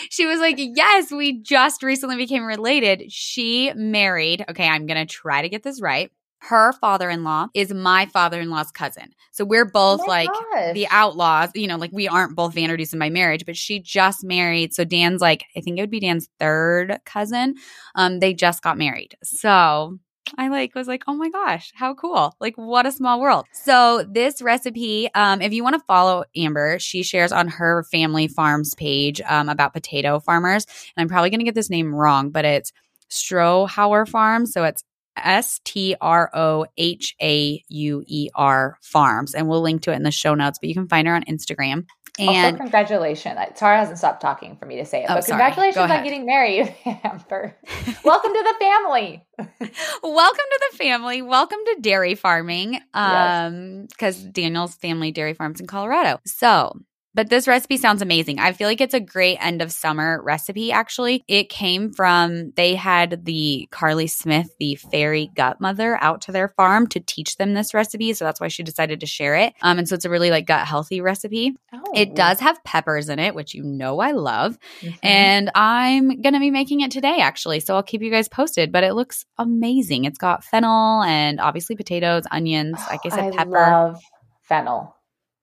she 0.09 0.25
was 0.25 0.39
like, 0.39 0.55
"Yes, 0.57 1.11
we 1.11 1.39
just 1.41 1.83
recently 1.83 2.15
became 2.17 2.43
related. 2.43 3.11
She 3.11 3.71
married. 3.75 4.43
Okay, 4.49 4.67
I'm 4.67 4.87
gonna 4.87 5.05
try 5.05 5.43
to 5.43 5.49
get 5.49 5.61
this 5.63 5.81
right. 5.81 6.11
Her 6.43 6.73
father-in-law 6.73 7.49
is 7.53 7.71
my 7.71 8.07
father-in-law's 8.07 8.71
cousin. 8.71 9.13
So 9.31 9.45
we're 9.45 9.65
both 9.65 10.01
Oh 10.03 10.07
like 10.07 10.27
gosh. 10.27 10.73
the 10.73 10.87
outlaws. 10.89 11.51
You 11.53 11.67
know, 11.67 11.77
like 11.77 11.91
we 11.93 12.07
aren't 12.07 12.35
both 12.35 12.55
Vander 12.55 12.75
Dussen 12.75 12.97
by 12.99 13.09
marriage, 13.11 13.45
but 13.45 13.55
she 13.55 13.79
just 13.79 14.23
married. 14.23 14.73
So 14.73 14.83
Dan's 14.83 15.21
like, 15.21 15.45
I 15.55 15.61
think 15.61 15.77
it 15.77 15.81
would 15.81 15.91
be 15.91 15.99
Dan's 15.99 16.29
third 16.39 16.99
cousin. 17.05 17.55
Um, 17.93 18.19
they 18.19 18.33
just 18.33 18.63
got 18.63 18.77
married. 18.77 19.15
So 19.23 19.99
I 20.37 20.47
like 20.47 20.73
was 20.75 20.87
like, 20.87 21.03
oh 21.07 21.13
my 21.13 21.29
gosh, 21.29 21.71
how 21.75 21.93
cool. 21.93 22.35
Like 22.39 22.55
what 22.55 22.85
a 22.87 22.91
small 22.91 23.21
world. 23.21 23.45
So 23.53 24.03
this 24.09 24.41
recipe, 24.41 25.13
um, 25.13 25.41
if 25.41 25.53
you 25.53 25.63
want 25.63 25.75
to 25.75 25.85
follow 25.87 26.23
Amber, 26.35 26.79
she 26.79 27.03
shares 27.03 27.31
on 27.31 27.49
her 27.49 27.83
family 27.91 28.27
farms 28.27 28.73
page 28.75 29.21
um, 29.27 29.47
about 29.47 29.73
potato 29.73 30.19
farmers. 30.19 30.65
And 30.95 31.03
I'm 31.03 31.07
probably 31.07 31.29
gonna 31.29 31.43
get 31.43 31.55
this 31.55 31.69
name 31.69 31.93
wrong, 31.93 32.31
but 32.31 32.45
it's 32.45 32.71
Strohauer 33.11 34.07
Farm. 34.07 34.45
So 34.45 34.63
it's 34.63 34.83
S 35.17 35.59
T 35.63 35.95
R 36.01 36.29
O 36.33 36.65
H 36.77 37.15
A 37.21 37.63
U 37.67 38.03
E 38.07 38.29
R 38.35 38.77
Farms. 38.81 39.33
And 39.35 39.47
we'll 39.47 39.61
link 39.61 39.81
to 39.83 39.91
it 39.91 39.95
in 39.95 40.03
the 40.03 40.11
show 40.11 40.33
notes, 40.35 40.59
but 40.59 40.69
you 40.69 40.75
can 40.75 40.87
find 40.87 41.07
her 41.07 41.15
on 41.15 41.23
Instagram. 41.25 41.85
also, 42.19 42.31
And 42.31 42.57
congratulations. 42.57 43.37
Tara 43.55 43.77
hasn't 43.77 43.97
stopped 43.97 44.21
talking 44.21 44.57
for 44.57 44.65
me 44.65 44.77
to 44.77 44.85
say 44.85 45.03
it, 45.03 45.05
Oh, 45.09 45.15
but 45.15 45.23
sorry. 45.23 45.39
Congratulations 45.41 45.91
on 45.91 46.03
getting 46.03 46.25
married, 46.25 46.73
Amber. 47.03 47.55
Welcome 48.03 48.33
to 48.33 48.43
the 48.43 48.55
family. 48.59 49.25
welcome 50.03 50.45
to 50.51 50.61
the 50.71 50.77
family. 50.77 51.21
Welcome 51.21 51.59
to 51.65 51.77
dairy 51.81 52.15
farming. 52.15 52.73
Yes. 52.73 52.83
Um, 52.93 53.85
because 53.89 54.17
Daniel's 54.23 54.75
family 54.75 55.11
dairy 55.11 55.33
farms 55.33 55.59
in 55.59 55.67
Colorado. 55.67 56.19
So 56.25 56.79
but 57.13 57.29
this 57.29 57.47
recipe 57.47 57.77
sounds 57.77 58.01
amazing. 58.01 58.39
I 58.39 58.53
feel 58.53 58.67
like 58.67 58.81
it's 58.81 58.93
a 58.93 58.99
great 58.99 59.37
end 59.41 59.61
of 59.61 59.71
summer 59.71 60.21
recipe, 60.23 60.71
actually. 60.71 61.23
It 61.27 61.49
came 61.49 61.91
from, 61.91 62.51
they 62.55 62.75
had 62.75 63.25
the 63.25 63.67
Carley 63.71 64.07
Smith, 64.07 64.47
the 64.59 64.75
Fairy 64.75 65.29
Gutmother, 65.35 65.97
out 66.01 66.21
to 66.21 66.31
their 66.31 66.49
farm 66.49 66.87
to 66.87 66.99
teach 66.99 67.37
them 67.37 67.53
this 67.53 67.73
recipe. 67.73 68.13
So 68.13 68.25
that's 68.25 68.39
why 68.39 68.47
she 68.47 68.63
decided 68.63 68.99
to 69.01 69.05
share 69.05 69.35
it. 69.35 69.53
Um, 69.61 69.77
and 69.79 69.87
so 69.89 69.95
it's 69.95 70.05
a 70.05 70.09
really 70.09 70.31
like 70.31 70.45
gut 70.47 70.65
healthy 70.67 71.01
recipe. 71.01 71.53
Oh. 71.73 71.83
It 71.95 72.15
does 72.15 72.39
have 72.39 72.63
peppers 72.63 73.09
in 73.09 73.19
it, 73.19 73.35
which 73.35 73.53
you 73.53 73.63
know 73.63 73.99
I 73.99 74.11
love. 74.11 74.57
Mhm. 74.81 74.97
And 75.03 75.51
I'm 75.55 76.21
going 76.21 76.33
to 76.33 76.39
be 76.39 76.51
making 76.51 76.81
it 76.81 76.91
today, 76.91 77.17
actually. 77.19 77.59
So 77.59 77.75
I'll 77.75 77.83
keep 77.83 78.01
you 78.01 78.11
guys 78.11 78.29
posted, 78.29 78.71
but 78.71 78.83
it 78.83 78.93
looks 78.93 79.25
amazing. 79.37 80.05
It's 80.05 80.17
got 80.17 80.43
fennel 80.43 81.03
and 81.03 81.39
obviously 81.39 81.75
potatoes, 81.75 82.23
onions, 82.31 82.79
like 82.89 83.01
I 83.05 83.09
said, 83.09 83.33
pepper. 83.33 83.49
love 83.51 84.01
fennel. 84.43 84.95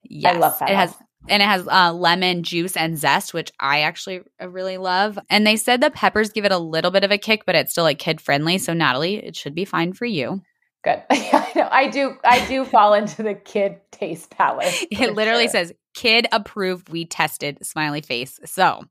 yes. 0.04 0.34
I 0.34 0.38
love 0.38 0.56
It 0.62 0.68
has. 0.74 0.94
And 1.28 1.42
it 1.42 1.46
has 1.46 1.66
uh, 1.68 1.92
lemon 1.92 2.42
juice 2.42 2.76
and 2.76 2.98
zest, 2.98 3.34
which 3.34 3.52
I 3.60 3.80
actually 3.82 4.20
uh, 4.40 4.48
really 4.48 4.78
love. 4.78 5.18
And 5.30 5.46
they 5.46 5.56
said 5.56 5.80
the 5.80 5.90
peppers 5.90 6.30
give 6.30 6.44
it 6.44 6.52
a 6.52 6.58
little 6.58 6.90
bit 6.90 7.04
of 7.04 7.10
a 7.10 7.18
kick, 7.18 7.44
but 7.46 7.54
it's 7.54 7.72
still 7.72 7.84
like 7.84 7.98
kid 7.98 8.20
friendly. 8.20 8.58
So 8.58 8.72
Natalie, 8.72 9.16
it 9.16 9.36
should 9.36 9.54
be 9.54 9.64
fine 9.64 9.92
for 9.92 10.04
you. 10.06 10.42
Good. 10.84 11.02
I 11.10 11.52
know. 11.54 11.68
I 11.70 11.88
do. 11.88 12.16
I 12.24 12.46
do 12.46 12.64
fall 12.64 12.94
into 12.94 13.22
the 13.22 13.34
kid 13.34 13.78
taste 13.90 14.30
palette. 14.30 14.74
It 14.90 15.14
literally 15.14 15.44
sure. 15.44 15.52
says 15.52 15.72
kid 15.94 16.26
approved. 16.32 16.88
We 16.88 17.04
tested 17.04 17.64
smiley 17.66 18.00
face. 18.00 18.38
So 18.44 18.84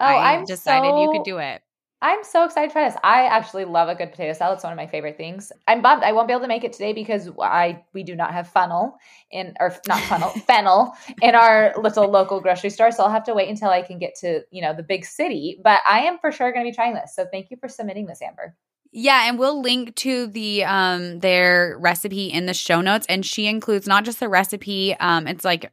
Oh, 0.00 0.04
I 0.04 0.36
I'm 0.36 0.44
decided 0.44 0.98
you 1.00 1.10
could 1.12 1.24
do 1.24 1.38
it. 1.38 1.62
I'm 2.02 2.24
so 2.24 2.44
excited 2.44 2.68
to 2.68 2.72
try 2.72 2.88
this. 2.88 2.98
I 3.04 3.26
actually 3.26 3.66
love 3.66 3.88
a 3.90 3.94
good 3.94 4.10
potato 4.10 4.32
salad. 4.32 4.56
It's 4.56 4.64
one 4.64 4.72
of 4.72 4.76
my 4.78 4.86
favorite 4.86 5.18
things. 5.18 5.52
I'm 5.68 5.82
bummed 5.82 6.02
I 6.02 6.12
won't 6.12 6.28
be 6.28 6.32
able 6.32 6.42
to 6.42 6.48
make 6.48 6.64
it 6.64 6.72
today 6.72 6.94
because 6.94 7.28
I 7.38 7.84
we 7.92 8.04
do 8.04 8.16
not 8.16 8.32
have 8.32 8.48
funnel 8.48 8.96
in 9.30 9.54
or 9.60 9.76
not 9.86 10.00
funnel 10.02 10.28
fennel 10.46 10.94
in 11.20 11.34
our 11.34 11.74
little 11.76 12.08
local 12.10 12.40
grocery 12.40 12.70
store. 12.70 12.90
So 12.90 13.04
I'll 13.04 13.10
have 13.10 13.24
to 13.24 13.34
wait 13.34 13.50
until 13.50 13.68
I 13.68 13.82
can 13.82 13.98
get 13.98 14.14
to 14.20 14.42
you 14.50 14.62
know 14.62 14.74
the 14.74 14.82
big 14.82 15.04
city. 15.04 15.60
But 15.62 15.80
I 15.86 16.00
am 16.00 16.18
for 16.18 16.32
sure 16.32 16.52
going 16.52 16.64
to 16.64 16.70
be 16.70 16.74
trying 16.74 16.94
this. 16.94 17.14
So 17.14 17.26
thank 17.30 17.50
you 17.50 17.58
for 17.58 17.68
submitting 17.68 18.06
this, 18.06 18.22
Amber. 18.22 18.56
Yeah, 18.92 19.28
and 19.28 19.38
we'll 19.38 19.60
link 19.60 19.94
to 19.96 20.26
the 20.26 20.64
um 20.64 21.20
their 21.20 21.76
recipe 21.78 22.26
in 22.28 22.46
the 22.46 22.54
show 22.54 22.80
notes 22.80 23.06
and 23.10 23.26
she 23.26 23.46
includes 23.46 23.86
not 23.86 24.04
just 24.04 24.20
the 24.20 24.28
recipe, 24.28 24.94
um 24.94 25.26
it's 25.26 25.44
like 25.44 25.70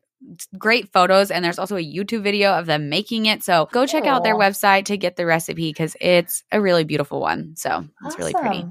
great 0.58 0.92
photos 0.92 1.32
and 1.32 1.46
there's 1.46 1.60
also 1.60 1.76
a 1.78 1.84
YouTube 1.86 2.22
video 2.24 2.54
of 2.54 2.66
them 2.66 2.90
making 2.90 3.26
it. 3.28 3.44
So 3.44 3.68
go 3.72 3.86
check 3.86 4.06
out 4.06 4.24
their 4.24 4.36
website 4.36 4.86
to 4.86 4.98
get 4.98 5.16
the 5.16 5.26
recipe 5.26 5.72
cuz 5.74 5.96
it's 6.02 6.44
a 6.52 6.60
really 6.62 6.84
beautiful 6.84 7.20
one. 7.22 7.56
So, 7.56 7.86
it's 8.06 8.18
really 8.18 8.34
pretty. 8.34 8.66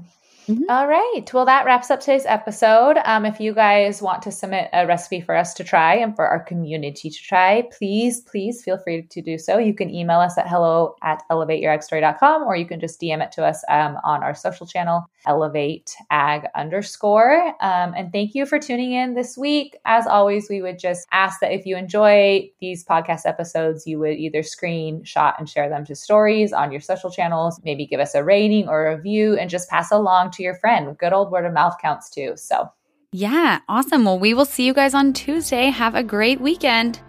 Mhm. 0.47 0.63
All 0.69 0.87
right. 0.87 1.23
Well, 1.33 1.43
that 1.45 1.65
wraps 1.65 1.91
up 1.91 1.99
today's 1.99 2.25
episode. 2.25 2.97
Um, 3.03 3.25
if 3.25 3.39
you 3.41 3.53
guys 3.53 4.01
want 4.01 4.21
to 4.21 4.31
submit 4.31 4.69
a 4.71 4.87
recipe 4.87 5.19
for 5.19 5.35
us 5.35 5.53
to 5.55 5.63
try 5.63 5.95
and 5.95 6.15
for 6.15 6.25
our 6.25 6.39
community 6.41 7.09
to 7.09 7.17
try, 7.21 7.63
please, 7.77 8.21
please 8.21 8.63
feel 8.63 8.77
free 8.77 9.01
to 9.01 9.21
do 9.21 9.37
so. 9.37 9.57
You 9.57 9.73
can 9.73 9.89
email 9.93 10.19
us 10.21 10.37
at 10.37 10.47
hello 10.47 10.95
at 11.03 11.21
elevateyouragstory.com 11.29 12.43
or 12.43 12.55
you 12.55 12.65
can 12.65 12.79
just 12.79 13.01
DM 13.01 13.21
it 13.21 13.33
to 13.33 13.43
us 13.45 13.61
um, 13.67 13.97
on 14.05 14.23
our 14.23 14.33
social 14.33 14.65
channel, 14.65 15.05
elevate 15.25 15.93
ag 16.11 16.43
underscore. 16.55 17.47
Um, 17.59 17.93
and 17.97 18.13
thank 18.13 18.33
you 18.33 18.45
for 18.45 18.57
tuning 18.57 18.93
in 18.93 19.15
this 19.15 19.37
week. 19.37 19.75
As 19.83 20.07
always, 20.07 20.49
we 20.49 20.61
would 20.61 20.79
just 20.79 21.07
ask 21.11 21.41
that 21.41 21.51
if 21.51 21.65
you 21.65 21.75
enjoy 21.75 22.49
these 22.61 22.85
podcast 22.85 23.25
episodes, 23.25 23.85
you 23.85 23.99
would 23.99 24.17
either 24.17 24.43
screenshot 24.43 25.33
and 25.39 25.49
share 25.49 25.67
them 25.67 25.85
to 25.87 25.95
stories 25.95 26.53
on 26.53 26.71
your 26.71 26.79
social 26.81 27.09
channels, 27.11 27.59
maybe 27.65 27.85
give 27.85 27.99
us 27.99 28.15
a 28.15 28.23
rating 28.23 28.69
or 28.69 28.87
a 28.87 28.95
review, 28.95 29.37
and 29.37 29.49
just 29.49 29.69
pass 29.69 29.91
along 29.91 30.31
to 30.37 30.43
your 30.43 30.55
friend. 30.55 30.97
Good 30.97 31.13
old 31.13 31.31
word 31.31 31.45
of 31.45 31.53
mouth 31.53 31.75
counts 31.81 32.09
too. 32.09 32.33
So 32.35 32.71
Yeah, 33.11 33.59
awesome. 33.67 34.05
Well, 34.05 34.19
we 34.19 34.33
will 34.33 34.45
see 34.45 34.65
you 34.65 34.73
guys 34.73 34.93
on 34.93 35.13
Tuesday. 35.13 35.65
Have 35.69 35.95
a 35.95 36.03
great 36.03 36.39
weekend. 36.39 37.01